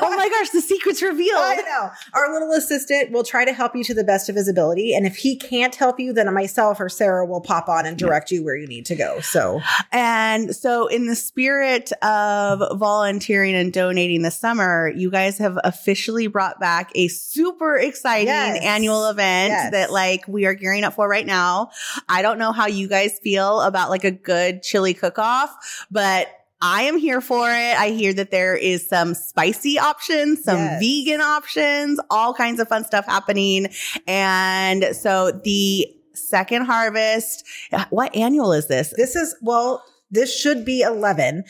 oh 0.02 0.14
my 0.16 0.28
gosh, 0.28 0.50
the 0.50 0.61
secret's 0.61 1.02
revealed. 1.02 1.38
I 1.42 1.56
know. 1.56 1.90
Our 2.14 2.32
little 2.32 2.52
assistant 2.52 3.11
will 3.12 3.25
try 3.25 3.44
to 3.44 3.52
help 3.52 3.75
you 3.76 3.85
to 3.85 3.94
the 3.96 4.04
best 4.04 4.28
of 4.28 4.36
his 4.36 4.46
ability. 4.48 4.94
And 4.94 5.06
if 5.06 5.16
he 5.16 5.36
can't 5.36 5.74
help 5.74 5.98
you, 5.98 6.12
then 6.12 6.32
myself 6.32 6.78
or 6.78 6.88
Sarah 6.88 7.26
will 7.26 7.40
pop 7.40 7.68
on 7.68 7.86
and 7.86 7.96
direct 7.98 8.30
you 8.30 8.44
where 8.44 8.56
you 8.56 8.66
need 8.68 8.86
to 8.86 8.94
go. 8.94 9.20
So, 9.20 9.60
And 9.92 10.54
so, 10.54 10.86
in 10.86 11.06
the 11.06 11.16
spirit 11.16 11.90
of 12.02 12.78
volunteering 12.78 13.54
and 13.54 13.72
donating 13.72 14.22
this 14.22 14.38
summer, 14.38 14.92
you 14.94 15.10
guys 15.10 15.38
have 15.38 15.58
officially 15.64 16.26
brought 16.28 16.60
back 16.60 16.90
a 16.94 17.08
super 17.08 17.76
exciting 17.76 18.26
Yes. 18.28 18.62
annual 18.62 19.08
event 19.08 19.50
Yes. 19.50 19.72
that, 19.72 19.90
like, 19.92 20.26
we 20.28 20.46
are 20.46 20.54
gearing 20.54 20.84
up 20.84 20.94
for 20.94 21.08
right 21.08 21.26
now. 21.26 21.70
I 22.08 22.22
don't 22.22 22.38
know 22.38 22.52
how 22.52 22.66
you 22.66 22.88
guys 22.88 23.18
feel 23.22 23.60
about 23.62 23.90
like 23.90 24.04
a 24.04 24.10
good 24.10 24.62
chili 24.62 24.94
cook 24.94 25.18
off, 25.18 25.86
but 25.90 26.28
I 26.62 26.82
am 26.82 26.96
here 26.98 27.20
for 27.20 27.50
it. 27.50 27.78
I 27.78 27.90
hear 27.90 28.12
that 28.14 28.30
there 28.30 28.56
is 28.56 28.88
some 28.88 29.14
spicy 29.14 29.78
options, 29.78 30.42
some 30.42 30.56
Yes. 30.56 30.80
vegan 30.80 31.20
options, 31.20 32.00
all 32.10 32.32
kinds 32.32 32.60
of 32.60 32.68
fun 32.68 32.84
stuff 32.84 33.04
happening. 33.06 33.68
And 34.06 34.96
so 34.96 35.32
the 35.44 35.86
second 36.14 36.64
harvest, 36.64 37.44
what 37.90 38.14
annual 38.16 38.52
is 38.52 38.68
this? 38.68 38.94
This 38.96 39.16
is, 39.16 39.34
well, 39.42 39.84
this 40.10 40.34
should 40.34 40.64
be 40.64 40.80
11. 40.80 41.44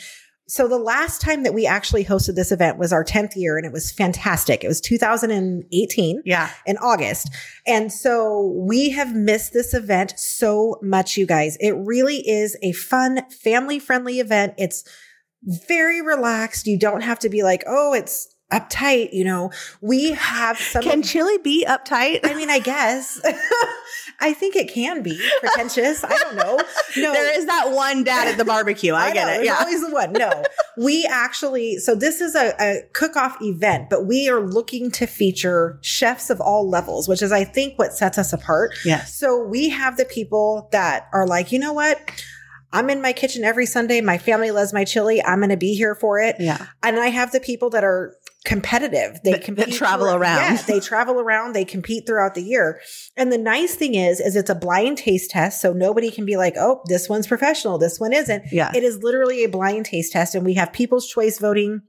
So 0.48 0.68
the 0.68 0.78
last 0.78 1.20
time 1.20 1.42
that 1.42 1.54
we 1.54 1.66
actually 1.66 2.04
hosted 2.04 2.36
this 2.36 2.52
event 2.52 2.78
was 2.78 2.92
our 2.92 3.04
10th 3.04 3.32
year 3.34 3.56
and 3.56 3.66
it 3.66 3.72
was 3.72 3.90
fantastic. 3.90 4.62
It 4.62 4.68
was 4.68 4.80
2018 4.80 6.22
Yeah. 6.24 6.50
in 6.66 6.76
August. 6.78 7.30
And 7.66 7.92
so 7.92 8.52
we 8.56 8.90
have 8.90 9.14
missed 9.14 9.52
this 9.52 9.74
event 9.74 10.14
so 10.16 10.78
much, 10.82 11.16
you 11.16 11.26
guys. 11.26 11.56
It 11.60 11.72
really 11.72 12.18
is 12.28 12.56
a 12.62 12.72
fun, 12.72 13.28
family 13.30 13.78
friendly 13.80 14.20
event. 14.20 14.54
It's 14.56 14.84
very 15.44 16.00
relaxed. 16.00 16.66
You 16.66 16.78
don't 16.78 17.02
have 17.02 17.18
to 17.20 17.28
be 17.28 17.42
like, 17.42 17.64
oh, 17.66 17.92
it's 17.92 18.28
uptight. 18.52 19.12
You 19.12 19.24
know, 19.24 19.50
we 19.80 20.12
have 20.12 20.58
some. 20.58 20.82
Can 20.82 21.02
chili 21.02 21.38
be 21.38 21.64
uptight? 21.68 22.20
I 22.24 22.34
mean, 22.34 22.50
I 22.50 22.60
guess. 22.60 23.20
I 24.20 24.32
think 24.32 24.56
it 24.56 24.68
can 24.73 25.02
be 25.02 25.20
pretentious. 25.40 26.02
I 26.04 26.16
don't 26.18 26.37
know. 26.37 26.58
No, 26.99 27.12
there 27.12 27.38
is 27.38 27.44
that 27.44 27.73
one 27.73 28.04
dad 28.04 28.26
at 28.26 28.38
the 28.38 28.44
barbecue. 28.44 28.94
I, 28.94 29.12
get 29.12 29.26
know, 29.26 29.32
it. 29.32 29.37
There's 29.37 29.46
Yeah. 29.49 29.56
always 29.61 29.80
the 29.87 29.90
one. 29.92 30.12
No, 30.12 30.42
we 30.78 31.06
actually, 31.11 31.76
so 31.76 31.94
this 31.94 32.23
is 32.23 32.35
a, 32.35 32.54
a 32.58 32.82
cook 32.94 33.16
off 33.16 33.37
event, 33.42 33.90
but 33.90 34.06
we 34.06 34.30
are 34.30 34.40
looking 34.40 34.90
to 34.92 35.06
feature 35.06 35.78
chefs 35.82 36.30
of 36.30 36.40
all 36.40 36.66
levels, 36.68 37.06
which 37.06 37.20
is, 37.20 37.32
I 37.32 37.44
think, 37.44 37.78
what 37.78 37.92
sets 37.92 38.16
us 38.16 38.32
apart. 38.32 38.73
yes. 38.85 39.14
So 39.14 39.42
we 39.44 39.68
have 39.68 39.99
the 39.99 40.06
people 40.06 40.68
that 40.73 41.08
are 41.12 41.26
like, 41.26 41.52
you 41.52 41.58
know 41.58 41.75
what? 41.75 42.00
I'm 42.73 42.88
in 42.90 43.02
my 43.02 43.12
kitchen 43.12 43.44
every 43.44 43.66
Sunday. 43.66 44.00
My 44.00 44.16
family 44.18 44.50
loves 44.50 44.73
my 44.73 44.85
chili. 44.85 45.23
I'm 45.23 45.38
going 45.40 45.50
to 45.50 45.56
be 45.58 45.75
here 45.75 45.94
for 45.94 46.18
it. 46.18 46.37
Yeah. 46.38 46.66
And 46.82 46.99
I 46.99 47.08
have 47.08 47.32
the 47.32 47.40
people 47.40 47.68
that 47.70 47.85
are 47.85 48.14
competitive. 48.46 49.20
They 49.22 49.32
That- 49.32 49.40
that 49.40 49.44
compete 49.44 49.74
travel 49.74 50.06
through- 50.06 50.16
around. 50.22 50.38
Yeah, 50.40 50.62
they 50.66 50.80
travel 50.80 51.20
around. 51.20 51.52
They 51.54 51.66
compete 51.66 52.06
throughout 52.06 52.34
the 52.34 52.42
year. 52.42 52.80
And 53.16 53.30
the 53.30 53.36
nice 53.36 53.74
thing 53.74 53.94
is, 53.94 54.20
is 54.20 54.36
it's 54.36 54.48
a 54.48 54.54
blind 54.54 54.96
taste 54.96 55.30
test. 55.30 55.60
So 55.60 55.74
nobody 55.74 56.10
can 56.10 56.24
be 56.24 56.36
like, 56.36 56.54
oh, 56.56 56.80
this 56.86 57.08
one's 57.08 57.26
professional. 57.26 57.76
This 57.76 58.00
one 58.00 58.14
isn't. 58.14 58.44
Yeah. 58.50 58.70
It 58.74 58.82
is 58.84 59.02
literally 59.02 59.44
a 59.44 59.48
blind 59.48 59.84
taste 59.84 60.12
test. 60.12 60.34
And 60.34 60.46
we 60.46 60.54
have 60.54 60.72
people's 60.72 61.06
choice 61.06 61.38
voting 61.38 61.82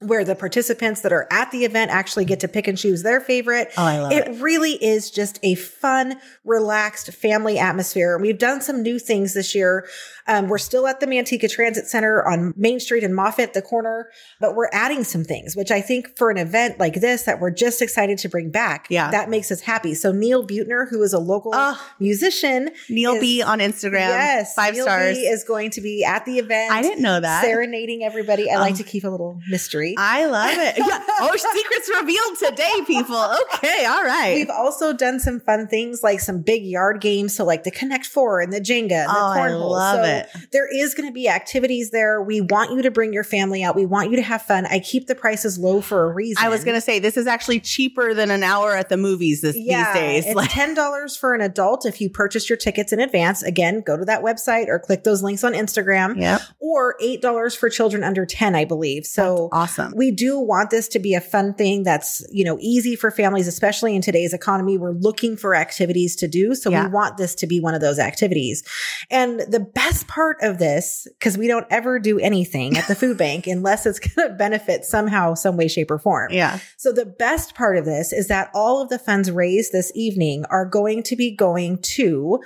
where 0.00 0.24
the 0.24 0.34
participants 0.34 1.02
that 1.02 1.12
are 1.12 1.28
at 1.30 1.50
the 1.50 1.64
event 1.66 1.90
actually 1.90 2.24
get 2.24 2.40
to 2.40 2.48
pick 2.48 2.66
and 2.66 2.78
choose 2.78 3.02
their 3.02 3.20
favorite. 3.20 3.70
Oh, 3.76 3.84
I 3.84 3.98
love 4.00 4.12
it. 4.12 4.28
It 4.28 4.40
really 4.42 4.72
is 4.82 5.10
just 5.10 5.38
a 5.42 5.54
fun, 5.56 6.18
relaxed 6.44 7.12
family 7.12 7.58
atmosphere. 7.58 8.18
We've 8.18 8.38
done 8.38 8.62
some 8.62 8.82
new 8.82 8.98
things 8.98 9.34
this 9.34 9.54
year. 9.54 9.86
Um, 10.26 10.48
we're 10.48 10.58
still 10.58 10.86
at 10.86 11.00
the 11.00 11.06
Manteca 11.06 11.50
Transit 11.50 11.86
Center 11.86 12.26
on 12.26 12.54
Main 12.56 12.80
Street 12.80 13.04
and 13.04 13.12
Moffett, 13.14 13.52
the 13.52 13.60
corner, 13.62 14.08
but 14.40 14.54
we're 14.54 14.70
adding 14.72 15.04
some 15.04 15.22
things, 15.24 15.54
which 15.54 15.70
I 15.70 15.80
think 15.82 16.16
for 16.16 16.30
an 16.30 16.38
event 16.38 16.78
like 16.78 16.94
this 16.94 17.24
that 17.24 17.38
we're 17.40 17.50
just 17.50 17.82
excited 17.82 18.16
to 18.18 18.28
bring 18.28 18.50
back, 18.50 18.86
Yeah. 18.88 19.10
that 19.10 19.28
makes 19.28 19.50
us 19.50 19.60
happy. 19.60 19.92
So 19.94 20.12
Neil 20.12 20.46
Butner, 20.46 20.88
who 20.88 21.02
is 21.02 21.12
a 21.12 21.18
local 21.18 21.50
Oh, 21.54 21.78
musician, 21.98 22.70
Neil 22.88 23.14
is- 23.14 23.20
B 23.20 23.42
on 23.42 23.58
Instagram. 23.58 23.92
yes, 24.08 24.54
Five 24.54 24.74
Neil 24.74 24.84
stars. 24.84 25.18
B 25.18 25.24
is 25.26 25.44
going 25.44 25.70
to 25.72 25.80
be 25.80 26.04
at 26.04 26.24
the 26.24 26.38
event. 26.38 26.72
I 26.72 26.80
didn't 26.80 27.02
know 27.02 27.20
that. 27.20 27.44
Serenading 27.44 28.02
everybody. 28.04 28.50
I 28.50 28.58
like 28.58 28.74
Oh. 28.74 28.76
to 28.78 28.84
keep 28.84 29.04
a 29.04 29.08
little 29.08 29.38
mystery. 29.50 29.89
I 29.98 30.26
love 30.26 30.52
it. 30.54 30.76
Yeah. 30.90 31.04
Oh, 31.22 31.36
secrets 31.36 31.90
revealed 31.98 32.38
today, 32.38 32.84
people. 32.86 33.22
Okay. 33.54 33.84
All 33.84 34.02
right. 34.02 34.34
We've 34.34 34.50
also 34.50 34.92
done 34.92 35.20
some 35.20 35.38
fun 35.40 35.66
things 35.68 36.02
like 36.02 36.20
some 36.20 36.40
big 36.42 36.64
yard 36.64 37.00
games. 37.00 37.34
So 37.36 37.44
like 37.44 37.64
the 37.64 37.70
Connect 37.70 38.06
Four 38.06 38.40
and 38.40 38.52
the 38.52 38.60
Jenga 38.60 38.92
and 38.92 39.08
the 39.08 39.14
Oh, 39.14 39.26
I 39.30 39.38
cornhole. 39.50 39.70
love 39.70 39.96
so 39.96 40.10
it. 40.10 40.50
there 40.52 40.66
is 40.74 40.94
going 40.94 41.08
to 41.08 41.12
be 41.12 41.28
activities 41.28 41.90
there. 41.90 42.22
We 42.22 42.40
want 42.40 42.72
you 42.72 42.82
to 42.82 42.90
bring 42.90 43.12
your 43.12 43.24
family 43.24 43.62
out. 43.62 43.76
We 43.76 43.84
want 43.86 44.10
you 44.10 44.16
to 44.16 44.22
have 44.22 44.42
fun. 44.42 44.66
I 44.66 44.78
keep 44.80 45.06
the 45.06 45.14
prices 45.14 45.58
low 45.58 45.80
for 45.80 46.10
a 46.10 46.14
reason. 46.14 46.42
I 46.44 46.48
was 46.48 46.64
going 46.64 46.76
to 46.76 46.80
say 46.80 46.98
this 46.98 47.16
is 47.16 47.26
actually 47.26 47.60
cheaper 47.60 48.14
than 48.14 48.30
an 48.30 48.42
hour 48.42 48.74
at 48.74 48.88
the 48.88 48.96
movies 48.96 49.42
this, 49.42 49.56
yeah, 49.56 49.92
these 49.92 50.00
days. 50.00 50.26
It's 50.26 50.34
Like, 50.34 50.50
ten 50.50 50.74
dollars 50.74 51.16
for 51.16 51.34
an 51.34 51.40
adult 51.42 51.84
if 51.86 52.00
you 52.00 52.08
purchase 52.10 52.48
your 52.48 52.56
tickets 52.56 52.92
in 52.92 53.00
advance. 53.00 53.42
Again, 53.42 53.82
go 53.86 53.96
to 53.96 54.04
that 54.06 54.22
website 54.22 54.68
or 54.68 54.78
click 54.78 55.04
those 55.04 55.22
links 55.22 55.44
on 55.44 55.52
Instagram. 55.52 56.18
yep. 56.20 56.40
Or 56.58 56.96
eight 57.00 57.20
dollars 57.20 57.54
for 57.54 57.68
children 57.68 58.02
under 58.02 58.24
ten, 58.24 58.54
I 58.54 58.64
believe. 58.64 59.04
So 59.06 59.48
Awesome. 59.52 59.79
We 59.94 60.10
do 60.10 60.38
want 60.38 60.70
this 60.70 60.88
to 60.88 60.98
be 60.98 61.14
a 61.14 61.20
fun 61.20 61.54
thing 61.54 61.82
that's, 61.82 62.24
you 62.30 62.44
know, 62.44 62.58
easy 62.60 62.96
for 62.96 63.10
families, 63.10 63.46
especially 63.48 63.94
in 63.96 64.02
today's 64.02 64.32
economy. 64.32 64.78
We're 64.78 64.92
looking 64.92 65.36
for 65.36 65.54
activities 65.54 66.16
to 66.16 66.28
do. 66.28 66.54
So 66.54 66.70
Yeah. 66.70 66.86
we 66.86 66.90
want 66.92 67.16
this 67.16 67.34
to 67.36 67.46
be 67.46 67.60
one 67.60 67.74
of 67.74 67.80
those 67.80 67.98
activities. 67.98 68.62
And 69.10 69.40
the 69.40 69.60
best 69.60 70.06
part 70.08 70.36
of 70.42 70.58
this, 70.58 71.06
because 71.18 71.36
we 71.38 71.46
don't 71.46 71.66
ever 71.70 71.98
do 71.98 72.18
anything 72.18 72.76
at 72.76 72.86
the 72.88 72.94
food 72.94 73.16
bank 73.24 73.46
unless 73.46 73.86
it's 73.86 73.98
going 73.98 74.28
to 74.28 74.34
benefit 74.34 74.84
somehow, 74.84 75.34
some 75.34 75.56
way, 75.56 75.68
shape, 75.68 75.90
or 75.90 75.98
form. 75.98 76.30
Yeah. 76.32 76.58
So 76.76 76.92
the 76.92 77.06
best 77.06 77.54
part 77.54 77.76
of 77.76 77.84
this 77.84 78.12
is 78.12 78.28
that 78.28 78.50
all 78.54 78.82
of 78.82 78.88
the 78.88 78.98
funds 78.98 79.30
raised 79.30 79.72
this 79.72 79.90
evening 79.94 80.44
are 80.50 80.66
going 80.66 81.02
to 81.04 81.16
be 81.16 81.34
going 81.34 81.78
to 81.82 82.40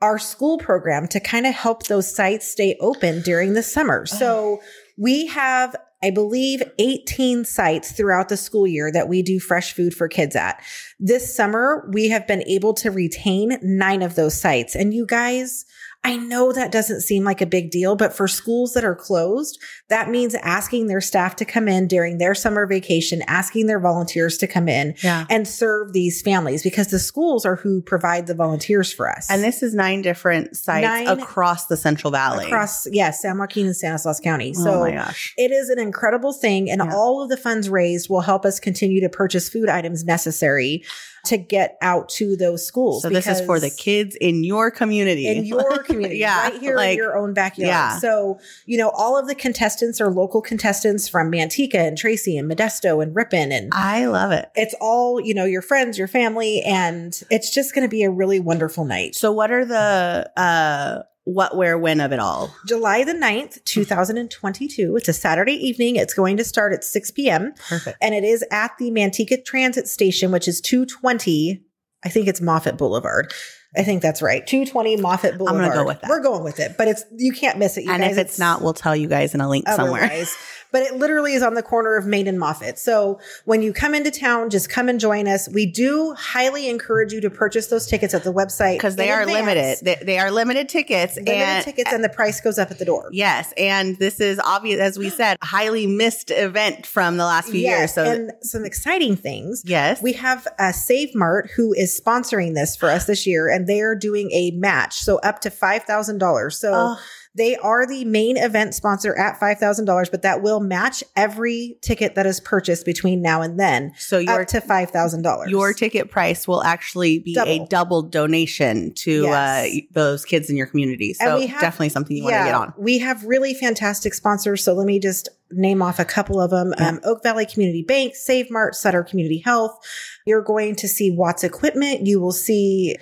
our 0.00 0.18
school 0.18 0.58
program 0.58 1.08
to 1.08 1.18
kind 1.18 1.44
of 1.46 1.54
help 1.54 1.88
those 1.88 2.14
sites 2.14 2.46
stay 2.46 2.76
open 2.80 3.20
during 3.22 3.54
the 3.54 3.62
summer. 3.64 4.06
So 4.06 4.60
we 4.96 5.26
have, 5.26 5.74
I 6.02 6.10
believe, 6.10 6.62
18 6.78 7.44
sites 7.44 7.92
throughout 7.92 8.28
the 8.28 8.36
school 8.36 8.66
year 8.66 8.92
that 8.92 9.08
we 9.08 9.22
do 9.22 9.40
fresh 9.40 9.72
food 9.72 9.94
for 9.94 10.06
kids 10.08 10.36
at. 10.36 10.62
This 11.00 11.34
summer, 11.34 11.88
we 11.92 12.08
have 12.08 12.26
been 12.26 12.42
able 12.42 12.74
to 12.74 12.90
retain 12.90 13.58
nine 13.62 14.02
of 14.02 14.14
those 14.14 14.40
sites. 14.40 14.76
And 14.76 14.94
you 14.94 15.06
guys, 15.06 15.64
I 16.04 16.16
know 16.16 16.52
that 16.52 16.72
doesn't 16.72 17.02
seem 17.02 17.24
like 17.24 17.40
a 17.40 17.46
big 17.46 17.70
deal, 17.70 17.94
but 17.96 18.14
for 18.14 18.28
schools 18.28 18.72
that 18.72 18.84
are 18.84 18.94
closed, 18.94 19.58
that 19.88 20.08
means 20.08 20.34
asking 20.36 20.86
their 20.86 21.00
staff 21.02 21.36
to 21.36 21.44
come 21.44 21.68
in 21.68 21.86
during 21.86 22.16
their 22.18 22.34
summer 22.34 22.66
vacation, 22.66 23.20
asking 23.26 23.66
their 23.66 23.80
volunteers 23.80 24.38
to 24.38 24.46
come 24.46 24.68
in 24.68 24.94
Yeah. 25.02 25.26
and 25.28 25.46
serve 25.46 25.92
these 25.92 26.22
families 26.22 26.62
because 26.62 26.86
the 26.88 26.98
schools 27.00 27.44
are 27.44 27.56
who 27.56 27.82
provide 27.82 28.26
the 28.26 28.34
volunteers 28.34 28.90
for 28.92 29.10
us. 29.10 29.26
And 29.28 29.42
this 29.42 29.62
is 29.62 29.74
nine 29.74 30.00
different 30.00 30.56
sites 30.56 30.84
Nine 30.84 31.08
across 31.08 31.66
the 31.66 31.76
Central 31.76 32.10
Valley. 32.12 32.46
across, 32.46 32.86
yes, 32.90 33.20
San 33.20 33.36
Joaquin 33.36 33.66
and 33.66 33.76
Stanislaus 33.76 34.20
County. 34.20 34.54
oh 34.56 34.62
So 34.64 34.80
my 34.80 34.92
gosh. 34.92 35.34
it 35.36 35.50
is 35.50 35.68
an 35.68 35.78
incredible 35.80 36.32
thing, 36.32 36.70
and 36.70 36.80
Yeah. 36.82 36.94
all 36.94 37.22
of 37.22 37.28
the 37.28 37.36
funds 37.36 37.68
raised 37.68 38.08
will 38.08 38.22
help 38.22 38.46
us 38.46 38.60
continue 38.60 39.00
to 39.02 39.08
purchase 39.08 39.48
food 39.48 39.68
items 39.68 40.04
necessary 40.04 40.84
to 41.28 41.38
get 41.38 41.78
out 41.80 42.08
to 42.10 42.36
those 42.36 42.66
schools. 42.66 43.02
So 43.02 43.08
this 43.08 43.26
is 43.26 43.40
for 43.42 43.58
the 43.60 43.70
kids 43.70 44.16
in 44.20 44.44
your 44.44 44.70
community. 44.70 45.26
in 45.26 45.44
your 45.44 45.82
community, 45.84 46.18
Yeah, 46.18 46.42
right 46.50 46.60
here 46.60 46.76
like- 46.76 46.90
in 46.90 46.96
your 46.96 47.16
own 47.16 47.32
backyard. 47.34 47.68
Yeah. 47.68 47.98
So, 47.98 48.38
you 48.66 48.76
know, 48.76 48.90
all 48.90 49.18
of 49.18 49.26
the 49.28 49.34
contestants 49.34 50.00
are 50.00 50.10
local 50.10 50.42
contestants 50.42 51.08
from 51.08 51.30
Manteca 51.30 51.76
and 51.76 51.96
Tracy 51.96 52.36
and 52.36 52.50
Modesto 52.50 53.02
and 53.02 53.14
Ripon 53.14 53.52
and 53.52 53.70
I 53.72 54.06
love 54.06 54.32
it. 54.32 54.50
it's 54.54 54.74
all, 54.80 55.20
you 55.20 55.34
know, 55.34 55.44
your 55.44 55.62
friends, 55.62 55.96
your 55.98 56.08
family, 56.08 56.62
and 56.62 57.20
it's 57.30 57.50
just 57.54 57.74
going 57.74 57.84
to 57.86 57.90
be 57.90 58.02
a 58.02 58.10
really 58.10 58.40
wonderful 58.40 58.84
night. 58.84 59.14
So 59.14 59.32
what 59.32 59.50
are 59.50 59.64
the 59.64 60.30
uh 60.36 61.02
what 61.28 61.56
where 61.56 61.76
when 61.76 62.00
of 62.00 62.10
it 62.10 62.18
all? 62.18 62.54
July 62.66 63.04
the 63.04 63.12
9th, 63.12 63.62
2022. 63.64 64.96
It's 64.96 65.08
a 65.08 65.12
Saturday 65.12 65.52
evening. 65.52 65.96
It's 65.96 66.14
going 66.14 66.38
to 66.38 66.44
start 66.44 66.72
at 66.72 66.84
6 66.84 67.10
p.m. 67.10 67.52
Perfect. 67.68 67.98
and 68.00 68.14
it 68.14 68.24
is 68.24 68.44
at 68.50 68.72
the 68.78 68.90
Manteca 68.90 69.44
Transit 69.44 69.88
Station, 69.88 70.32
which 70.32 70.48
is 70.48 70.60
220. 70.62 71.62
I 72.02 72.08
think 72.08 72.28
it's 72.28 72.40
Moffett 72.40 72.78
Boulevard. 72.78 73.32
I 73.76 73.82
think 73.82 74.00
that's 74.00 74.22
right. 74.22 74.46
220 74.46 74.96
Moffett 74.96 75.36
Boulevard. 75.36 75.62
I'm 75.62 75.68
gonna 75.68 75.82
go 75.82 75.86
with 75.86 76.00
that. 76.00 76.08
We're 76.08 76.22
going 76.22 76.42
with 76.42 76.58
it, 76.60 76.76
but 76.78 76.88
it's 76.88 77.04
you 77.14 77.32
can't 77.32 77.58
miss 77.58 77.76
it. 77.76 77.84
You 77.84 77.92
and 77.92 78.02
guys. 78.02 78.12
if 78.12 78.18
it's, 78.18 78.38
not, 78.38 78.62
we'll 78.62 78.72
tell 78.72 78.96
you 78.96 79.08
guys 79.08 79.34
in 79.34 79.42
a 79.42 79.48
link 79.48 79.68
somewhere. 79.68 80.10
But 80.70 80.82
it 80.82 80.94
literally 80.96 81.32
is 81.34 81.42
on 81.42 81.54
the 81.54 81.62
corner 81.62 81.96
of 81.96 82.06
Main 82.06 82.26
and 82.26 82.38
Moffett. 82.38 82.78
So 82.78 83.20
when 83.44 83.62
you 83.62 83.72
come 83.72 83.94
into 83.94 84.10
town, 84.10 84.50
just 84.50 84.68
come 84.68 84.88
and 84.88 85.00
join 85.00 85.26
us. 85.26 85.48
We 85.48 85.64
do 85.66 86.14
highly 86.14 86.68
encourage 86.68 87.12
you 87.12 87.20
to 87.22 87.30
purchase 87.30 87.68
those 87.68 87.86
tickets 87.86 88.12
at 88.14 88.22
the 88.24 88.32
website 88.32 88.76
Because 88.76 88.96
they 88.96 89.10
are 89.10 89.22
advance. 89.22 89.38
limited. 89.40 89.78
They, 89.84 90.04
they 90.04 90.18
are 90.18 90.30
limited 90.30 90.68
tickets. 90.68 91.16
Limited 91.16 91.34
and 91.34 91.64
tickets, 91.64 91.92
and 91.92 92.04
the 92.04 92.08
price 92.08 92.40
goes 92.40 92.58
up 92.58 92.70
at 92.70 92.78
the 92.78 92.84
door. 92.84 93.08
Yes, 93.12 93.52
and 93.56 93.96
this 93.98 94.20
is 94.20 94.38
obvious, 94.44 94.78
as 94.80 94.98
we 94.98 95.08
said, 95.10 95.38
highly 95.42 95.86
missed 95.86 96.30
event 96.30 96.86
from 96.86 97.16
the 97.16 97.24
last 97.24 97.48
few 97.48 97.60
years. 97.60 97.94
So 97.94 98.04
and 98.04 98.32
some 98.42 98.64
exciting 98.64 99.16
things. 99.16 99.62
yes, 99.64 100.02
We 100.02 100.12
have 100.14 100.46
uh, 100.58 100.72
Save 100.72 101.14
Mart 101.14 101.50
who 101.56 101.72
is 101.72 101.98
sponsoring 101.98 102.54
this 102.54 102.76
for 102.76 102.90
us 102.90 103.06
this 103.06 103.26
year, 103.26 103.48
and 103.48 103.66
they 103.66 103.80
are 103.80 103.94
doing 103.94 104.30
a 104.32 104.50
match, 104.52 104.96
so 104.98 105.18
up 105.20 105.40
to 105.40 105.50
five 105.50 105.84
thousand 105.84 106.18
dollars. 106.18 106.58
So 106.58 106.72
Oh. 106.74 106.96
They 107.38 107.56
are 107.56 107.86
the 107.86 108.04
main 108.04 108.36
event 108.36 108.74
sponsor 108.74 109.16
at 109.18 109.40
$5,000, 109.40 110.10
but 110.10 110.22
that 110.22 110.42
will 110.42 110.60
match 110.60 111.02
every 111.16 111.78
ticket 111.80 112.14
that 112.16 112.26
is 112.26 112.40
purchased 112.40 112.84
between 112.84 113.22
now 113.22 113.40
and 113.40 113.58
then 113.58 113.92
So 113.96 114.18
your 114.18 114.42
up 114.42 114.48
to 114.48 114.60
$5,000. 114.60 115.48
your 115.48 115.72
ticket 115.72 116.10
price 116.10 116.46
will 116.46 116.62
actually 116.62 117.20
be 117.20 117.32
a 117.38 117.58
Double. 117.58 117.66
double 117.66 118.02
donation 118.02 118.92
to 118.96 119.22
Yes. 119.22 119.66
uh, 119.66 119.78
those 119.92 120.24
kids 120.24 120.50
in 120.50 120.56
your 120.56 120.66
community. 120.66 121.14
So 121.14 121.40
have- 121.40 121.60
definitely 121.60 121.88
something 121.90 122.16
you 122.16 122.24
want 122.24 122.34
to 122.34 122.44
get 122.44 122.54
on. 122.54 122.74
We 122.76 122.98
have 122.98 123.24
really 123.24 123.54
fantastic 123.54 124.12
sponsors. 124.14 124.62
So 124.64 124.74
let 124.74 124.86
me 124.86 124.98
just 124.98 125.28
name 125.50 125.80
off 125.80 125.98
a 125.98 126.04
couple 126.04 126.40
of 126.40 126.50
them. 126.50 126.74
Yeah. 126.78 126.88
Um, 126.88 127.00
Oak 127.04 127.22
Valley 127.22 127.46
Community 127.46 127.82
Bank, 127.82 128.14
Save 128.16 128.50
Mart, 128.50 128.74
Sutter 128.74 129.02
Community 129.02 129.38
Health. 129.44 129.78
You're 130.26 130.42
going 130.42 130.74
to 130.76 130.88
see 130.88 131.10
Watts 131.10 131.42
Equipment. 131.44 132.06
You 132.06 132.20
will 132.20 132.32
see, 132.32 132.96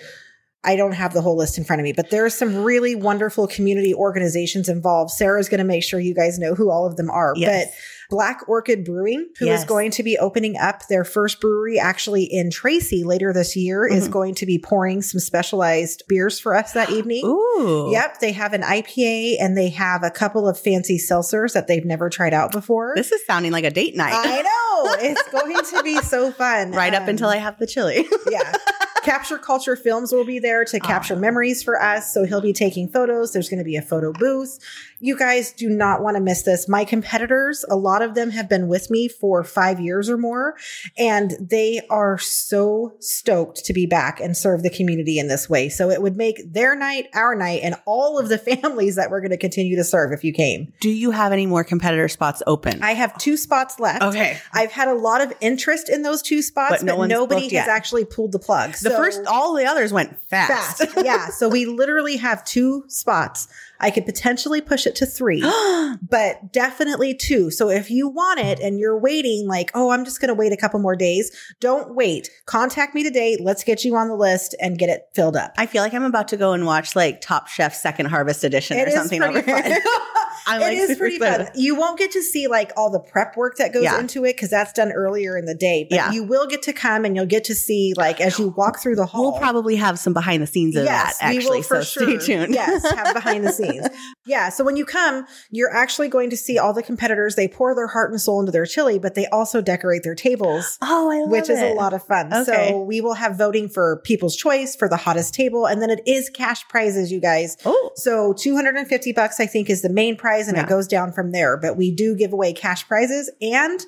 I 0.67 0.77
don't 0.77 0.93
have 0.93 1.15
the 1.15 1.23
whole 1.23 1.37
list 1.37 1.57
in 1.59 1.65
front 1.65 1.81
of 1.81 1.85
me, 1.85 1.93
but 1.93 2.11
there 2.11 2.25
are 2.25 2.31
some 2.31 2.57
really 2.65 2.95
wonderful 2.95 3.47
community 3.47 3.95
organizations 3.95 4.69
involved. 4.69 5.13
Sarah's 5.13 5.49
going 5.49 5.59
to 5.59 5.65
make 5.65 5.83
sure 5.85 6.01
you 6.01 6.15
guys 6.15 6.39
know 6.39 6.55
who 6.55 6.71
all 6.71 6.87
of 6.87 6.97
them 6.97 7.09
are. 7.11 7.33
Yes. 7.37 7.67
But 7.67 7.75
Black 8.09 8.49
Orchid 8.49 8.85
Brewing, 8.85 9.29
who 9.39 9.47
is 9.47 9.61
Yes. 9.61 9.65
going 9.65 9.91
to 9.93 10.03
be 10.05 10.17
opening 10.17 10.57
up 10.57 10.87
their 10.89 11.03
first 11.05 11.41
brewery 11.41 11.77
actually 11.79 12.23
in 12.25 12.51
Tracy 12.53 13.03
later 13.03 13.33
this 13.33 13.57
year, 13.57 13.85
is 13.85 14.09
Mhm. 14.09 14.13
going 14.13 14.35
to 14.37 14.47
be 14.47 14.61
pouring 14.61 15.03
some 15.03 15.19
specialized 15.19 16.05
beers 16.09 16.39
for 16.39 16.55
us 16.55 16.73
that 16.73 16.91
evening. 16.91 17.25
Ooh. 17.25 17.89
Yep, 17.91 18.21
they 18.21 18.31
have 18.33 18.53
an 18.53 18.63
IPA 18.63 19.39
and 19.41 19.57
they 19.57 19.71
have 19.71 20.05
a 20.05 20.11
couple 20.11 20.49
of 20.49 20.57
fancy 20.59 20.99
seltzers 20.99 21.53
that 21.55 21.67
they've 21.67 21.85
never 21.85 22.09
tried 22.09 22.33
out 22.33 22.53
before. 22.53 22.93
This 22.95 23.11
is 23.11 23.25
sounding 23.27 23.51
like 23.51 23.65
a 23.65 23.71
date 23.71 23.97
night. 23.97 24.13
I 24.15 24.43
know 24.43 24.95
it's 25.01 25.23
going 25.31 25.57
to 25.73 25.83
be 25.83 26.01
so 26.03 26.31
fun. 26.39 26.71
right 26.73 26.95
up 26.95 27.03
Um, 27.05 27.09
until 27.09 27.29
I 27.29 27.39
have 27.39 27.59
the 27.59 27.67
chili. 27.67 28.07
yeah. 28.31 28.53
Capture 29.07 29.39
Culture 29.39 29.77
Films 29.77 30.11
will 30.13 30.25
be 30.25 30.41
there 30.41 30.65
to 30.65 30.81
capture 30.81 31.15
Aw. 31.15 31.19
memories 31.19 31.63
for 31.63 31.81
us. 31.81 32.13
So 32.13 32.25
he'll 32.25 32.41
be 32.41 32.53
taking 32.53 32.89
photos. 32.89 33.33
There's 33.33 33.49
going 33.49 33.59
to 33.61 33.65
be 33.65 33.77
a 33.77 33.83
photo 33.83 34.13
booth. 34.13 34.59
You 34.99 35.17
guys 35.17 35.53
do 35.53 35.69
not 35.69 36.03
want 36.03 36.17
to 36.17 36.21
miss 36.23 36.43
this. 36.43 36.69
My 36.69 36.85
competitors, 36.85 37.65
a 37.71 37.77
lot 37.77 38.03
of 38.03 38.15
them 38.15 38.31
have 38.31 38.49
been 38.49 38.67
with 38.67 38.91
me 38.91 39.09
for 39.09 39.45
five 39.45 39.79
years 39.79 40.09
or 40.11 40.17
more, 40.17 40.57
and 40.99 41.33
they 41.39 41.83
are 41.91 42.19
so 42.19 42.95
stoked 42.99 43.65
to 43.67 43.73
be 43.73 43.87
back 43.87 44.21
and 44.21 44.37
serve 44.37 44.63
the 44.63 44.71
community 44.71 45.19
in 45.19 45.29
this 45.29 45.49
way. 45.49 45.69
So 45.69 45.91
it 45.91 46.03
would 46.03 46.17
make 46.17 46.41
their 46.53 46.75
night 46.75 47.09
our 47.15 47.35
night 47.37 47.61
and 47.63 47.77
all 47.87 48.19
of 48.19 48.29
the 48.29 48.39
families 48.63 48.97
that 48.97 49.11
we're 49.11 49.21
going 49.21 49.31
to 49.31 49.37
continue 49.37 49.77
to 49.77 49.85
serve 49.85 50.13
if 50.13 50.25
you 50.25 50.33
came. 50.33 50.73
Do 50.81 50.91
you 50.91 51.11
have 51.13 51.31
any 51.31 51.47
more 51.47 51.63
competitor 51.63 52.09
spots 52.09 52.43
open? 52.47 52.83
I 52.83 52.93
have 52.95 53.17
two 53.19 53.37
spots 53.37 53.79
left. 53.79 54.03
okay. 54.03 54.39
I've 54.53 54.73
had 54.73 54.89
a 54.89 54.95
lot 54.95 55.21
of 55.21 55.33
interest 55.41 55.89
in 55.89 56.03
those 56.03 56.23
two 56.23 56.43
spots, 56.43 56.83
But 56.83 56.87
but, 56.87 56.97
no 56.97 57.05
nobody 57.07 57.43
has 57.43 57.53
yet. 57.53 57.69
actually 57.69 58.05
pulled 58.07 58.33
the 58.33 58.39
plug. 58.41 58.73
The 58.73 58.79
So- 58.91 58.96
first, 58.97 59.27
all 59.27 59.55
the 59.55 59.65
others 59.65 59.93
went 59.93 60.17
fast. 60.29 60.79
fast. 60.79 61.05
yeah. 61.05 61.29
So 61.29 61.49
we 61.49 61.67
literally 61.67 62.17
have 62.17 62.45
two 62.45 62.85
spots. 62.89 63.49
I 63.79 63.91
could 63.91 64.07
potentially 64.07 64.61
push 64.61 64.87
it 64.87 64.97
to 64.97 65.07
three, 65.07 65.41
but 66.03 66.53
definitely 66.53 67.15
two. 67.15 67.51
So 67.51 67.69
if 67.69 67.91
you 67.91 68.09
want 68.09 68.41
it 68.41 68.59
and 68.61 68.79
you're 68.79 68.99
waiting, 68.99 69.47
like, 69.47 69.71
oh, 69.75 69.91
I'm 69.91 70.05
just 70.05 70.21
going 70.21 70.29
to 70.29 70.35
wait 70.35 70.53
a 70.53 70.57
couple 70.57 70.81
more 70.81 70.97
days, 70.97 71.31
don't 71.61 71.95
wait. 71.95 72.31
Contact 72.47 72.95
me 72.95 73.03
today. 73.03 73.37
Let's 73.41 73.65
get 73.65 73.85
you 73.85 73.97
on 73.97 74.09
the 74.09 74.17
list 74.17 74.55
and 74.61 74.79
get 74.79 74.89
it 74.89 75.09
filled 75.15 75.37
up. 75.37 75.53
I 75.59 75.67
feel 75.67 75.83
like 75.83 75.93
I'm 75.93 76.05
about 76.05 76.29
to 76.29 76.37
go 76.37 76.53
and 76.53 76.65
watch 76.65 76.97
like 76.97 77.21
Top 77.21 77.49
Chef 77.49 77.75
Second 77.75 78.07
Harvest 78.07 78.45
Edition 78.45 78.79
It 78.79 78.89
or 78.89 78.93
something 78.93 79.23
over 79.23 79.43
here. 79.43 79.81
fun. 80.47 80.55
I'm 80.57 80.63
It 80.63 80.65
like 80.65 80.91
is 80.91 80.97
pretty 80.99 81.19
fun. 81.19 81.49
You 81.55 81.75
won't 81.75 81.99
get 81.99 82.13
to 82.13 82.23
see 82.23 82.47
like 82.47 82.73
all 82.77 82.91
the 82.91 83.01
prep 83.01 83.37
work 83.37 83.57
that 83.57 83.73
goes 83.73 83.83
Yeah. 83.85 83.99
into 84.01 84.25
it 84.25 84.35
because 84.37 84.51
that's 84.51 84.73
done 84.73 84.93
earlier 84.93 85.37
in 85.37 85.45
the 85.45 85.55
day. 85.55 85.87
But 85.89 85.97
Yeah. 85.97 86.13
you 86.13 86.25
will 86.25 86.47
get 86.47 86.63
to 86.63 86.73
come 86.73 87.05
and 87.05 87.15
you'll 87.17 87.27
get 87.27 87.45
to 87.45 87.55
see 87.55 87.93
like 87.97 88.21
as 88.21 88.39
you 88.39 88.49
walk 88.57 88.81
through 88.81 88.97
the 88.97 89.07
hall. 89.07 89.23
We'll 89.33 89.41
probably 89.41 89.77
have 89.77 89.99
some 89.99 90.13
behind 90.13 90.43
the 90.43 90.47
scenes 90.47 90.77
of 90.77 90.85
that 90.87 91.15
actually. 91.21 91.63
so 91.63 91.83
stay 91.83 92.17
tuned. 92.19 92.55
yes, 92.55 92.83
have 92.95 93.15
behind 93.15 93.45
the 93.45 93.53
scenes. 93.53 93.87
Yeah. 94.25 94.49
So 94.51 94.65
when 94.65 94.77
you 94.77 94.85
come, 94.85 95.27
you're 95.51 95.75
actually 95.75 96.09
going 96.09 96.31
to 96.31 96.37
see 96.37 96.59
all 96.59 96.73
the 96.73 96.83
competitors. 96.83 97.35
They 97.35 97.49
pour 97.49 97.75
their 97.75 97.87
heart 97.89 98.11
and 98.11 98.21
soul 98.21 98.41
into 98.41 98.53
their 98.53 98.67
chili, 98.67 98.99
but 98.99 99.15
they 99.15 99.27
also 99.27 99.61
decorate 99.61 100.03
their 100.03 100.15
tables. 100.15 100.79
oh, 100.83 101.11
I 101.11 101.21
love 101.21 101.31
Which 101.31 101.51
is 101.51 101.59
a 101.61 101.75
lot 101.75 101.93
of 101.93 102.03
fun. 102.07 102.33
Okay. 102.33 102.71
So 102.71 102.81
we 102.83 103.01
will 103.01 103.15
have 103.15 103.37
voting 103.37 103.69
for 103.69 104.01
people's 104.05 104.37
choice 104.37 104.77
for 104.77 104.89
the 104.89 104.97
hottest 104.97 105.35
table. 105.35 105.67
And 105.67 105.81
then 105.83 105.91
it 105.91 106.01
is 106.07 106.31
cash 106.31 106.67
prizes, 106.69 107.11
you 107.11 107.21
guys. 107.21 107.57
Oh, 107.65 107.91
So 107.97 108.33
250 108.33 109.13
bucks, 109.13 109.41
I 109.41 109.47
think, 109.47 109.71
is 109.71 109.83
the 109.83 109.89
main 109.89 110.17
prize, 110.17 110.36
and 110.49 110.57
Yeah. 110.57 110.65
it 110.65 110.69
goes 110.69 110.87
down 110.87 111.13
from 111.13 111.33
there. 111.33 111.57
But 111.57 111.77
we 111.77 111.91
do 111.95 112.15
give 112.17 112.33
away 112.33 112.53
cash 112.53 112.87
prizes 112.87 113.31
and 113.41 113.81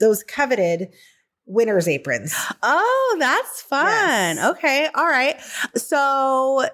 those 0.00 0.22
coveted 0.22 0.88
winners 1.46 1.86
aprons. 1.88 2.34
oh, 2.62 3.16
that's 3.18 3.62
fun. 3.62 3.86
Yes. 4.36 4.46
Okay, 4.50 4.88
all 4.94 5.06
right. 5.06 5.40
So 5.76 6.66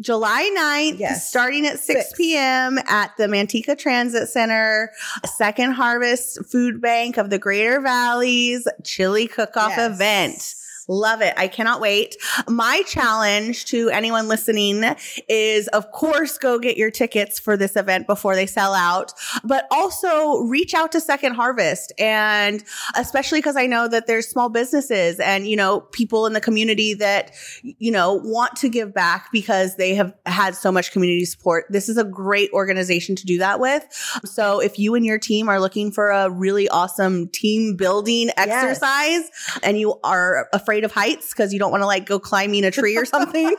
July 0.00 0.50
9th, 0.56 0.98
Yes. 0.98 1.28
starting 1.28 1.66
at 1.66 1.78
6, 1.78 2.00
Six. 2.06 2.12
p.m. 2.16 2.78
at 2.86 3.10
the 3.18 3.26
Manteca 3.26 3.76
Transit 3.76 4.28
Center, 4.28 4.90
Second 5.36 5.72
Harvest 5.72 6.38
Food 6.50 6.80
Bank 6.80 7.18
of 7.18 7.28
the 7.28 7.38
Greater 7.38 7.80
Valleys 7.80 8.66
Chili 8.84 9.26
Cook-Off 9.26 9.74
Yes. 9.76 9.92
event. 9.94 10.54
Love 10.88 11.20
it. 11.20 11.34
I 11.36 11.48
cannot 11.48 11.80
wait. 11.80 12.16
My 12.48 12.82
challenge 12.86 13.66
to 13.66 13.90
anyone 13.90 14.28
listening 14.28 14.84
is, 15.28 15.68
of 15.68 15.90
course, 15.92 16.38
go 16.38 16.58
get 16.58 16.76
your 16.76 16.90
tickets 16.90 17.38
for 17.38 17.56
this 17.56 17.76
event 17.76 18.06
before 18.06 18.34
they 18.34 18.46
sell 18.46 18.74
out, 18.74 19.12
but 19.44 19.66
also 19.70 20.40
reach 20.40 20.74
out 20.74 20.92
to 20.92 21.00
Second 21.00 21.34
Harvest. 21.34 21.92
And 21.98 22.64
especially 22.96 23.38
because 23.38 23.56
I 23.56 23.66
know 23.66 23.88
that 23.88 24.06
there's 24.06 24.28
small 24.28 24.48
businesses 24.48 25.20
and, 25.20 25.46
you 25.46 25.56
know, 25.56 25.80
people 25.80 26.26
in 26.26 26.32
the 26.32 26.40
community 26.40 26.94
that, 26.94 27.32
you 27.62 27.90
know, 27.90 28.14
want 28.14 28.56
to 28.56 28.68
give 28.68 28.92
back 28.92 29.30
because 29.32 29.76
they 29.76 29.94
have 29.94 30.14
had 30.26 30.54
so 30.54 30.72
much 30.72 30.92
community 30.92 31.24
support. 31.24 31.66
This 31.70 31.88
is 31.88 31.96
a 31.96 32.04
great 32.04 32.50
organization 32.52 33.16
to 33.16 33.26
do 33.26 33.38
that 33.38 33.60
with. 33.60 33.86
So 34.24 34.60
if 34.60 34.78
you 34.78 34.94
and 34.94 35.04
your 35.04 35.18
team 35.18 35.48
are 35.48 35.60
looking 35.60 35.92
for 35.92 36.10
a 36.10 36.30
really 36.30 36.68
awesome 36.68 37.28
team 37.28 37.76
building 37.76 38.30
exercise 38.36 39.30
and 39.62 39.78
you 39.78 39.98
are 40.02 40.48
afraid 40.52 40.79
of 40.84 40.92
heights 40.92 41.32
because 41.32 41.52
you 41.52 41.58
don't 41.58 41.70
want 41.70 41.82
to 41.82 41.86
like 41.86 42.06
go 42.06 42.18
climbing 42.18 42.64
a 42.64 42.70
tree 42.70 42.96
or 42.96 43.04
something, 43.04 43.54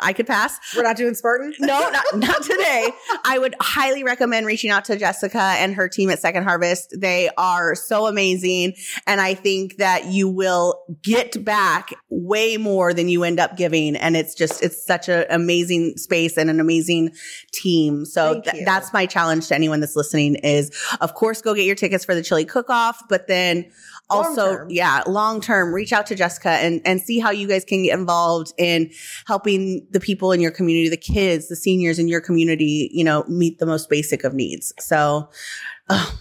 I 0.00 0.12
could 0.12 0.26
pass. 0.26 0.58
We're 0.76 0.82
not 0.82 0.96
doing 0.96 1.14
Spartan? 1.14 1.54
No, 1.60 1.88
not, 1.90 2.04
not 2.14 2.42
today. 2.42 2.90
I 3.24 3.38
would 3.38 3.54
highly 3.60 4.04
recommend 4.04 4.46
reaching 4.46 4.70
out 4.70 4.84
to 4.86 4.96
Jessica 4.96 5.40
and 5.40 5.74
her 5.74 5.88
team 5.88 6.10
at 6.10 6.18
Second 6.18 6.44
Harvest. 6.44 6.94
They 6.98 7.30
are 7.36 7.74
so 7.74 8.06
amazing. 8.06 8.74
And 9.06 9.20
I 9.20 9.34
think 9.34 9.76
that 9.76 10.06
you 10.06 10.28
will 10.28 10.82
get 11.02 11.44
back 11.44 11.94
way 12.08 12.56
more 12.56 12.92
than 12.94 13.08
you 13.08 13.24
end 13.24 13.40
up 13.40 13.56
giving. 13.56 13.96
And 13.96 14.16
it's 14.16 14.34
just, 14.34 14.62
it's 14.62 14.84
such 14.84 15.08
an 15.08 15.24
amazing 15.30 15.96
space 15.96 16.36
and 16.36 16.50
an 16.50 16.60
amazing 16.60 17.12
team. 17.52 18.04
So 18.04 18.40
th- 18.40 18.64
that's 18.64 18.92
my 18.92 19.06
challenge 19.06 19.48
to 19.48 19.54
anyone 19.54 19.80
that's 19.80 19.96
listening 19.96 20.36
is 20.36 20.70
of 21.00 21.14
course, 21.14 21.42
go 21.42 21.54
get 21.54 21.64
your 21.64 21.74
tickets 21.74 22.04
for 22.04 22.14
the 22.14 22.22
chili 22.22 22.44
cook 22.44 22.70
off, 22.70 23.02
but 23.08 23.26
then 23.26 23.70
also, 24.08 24.46
Long-term. 24.46 24.70
yeah, 24.70 25.02
long 25.06 25.40
term, 25.40 25.72
reach 25.74 25.92
out 25.92 26.06
to 26.06 26.14
Jessica 26.14 26.50
and, 26.50 26.80
and 26.84 27.00
see 27.00 27.18
how 27.18 27.30
you 27.30 27.48
guys 27.48 27.64
can 27.64 27.82
get 27.82 27.98
involved 27.98 28.52
in 28.56 28.90
helping 29.26 29.86
the 29.90 29.98
people 30.00 30.30
in 30.32 30.40
your 30.40 30.52
community, 30.52 30.88
the 30.88 30.96
kids, 30.96 31.48
the 31.48 31.56
seniors 31.56 31.98
in 31.98 32.06
your 32.06 32.20
community, 32.20 32.88
you 32.92 33.02
know, 33.02 33.24
meet 33.28 33.58
the 33.58 33.66
most 33.66 33.90
basic 33.90 34.22
of 34.24 34.32
needs. 34.34 34.72
So 34.78 35.28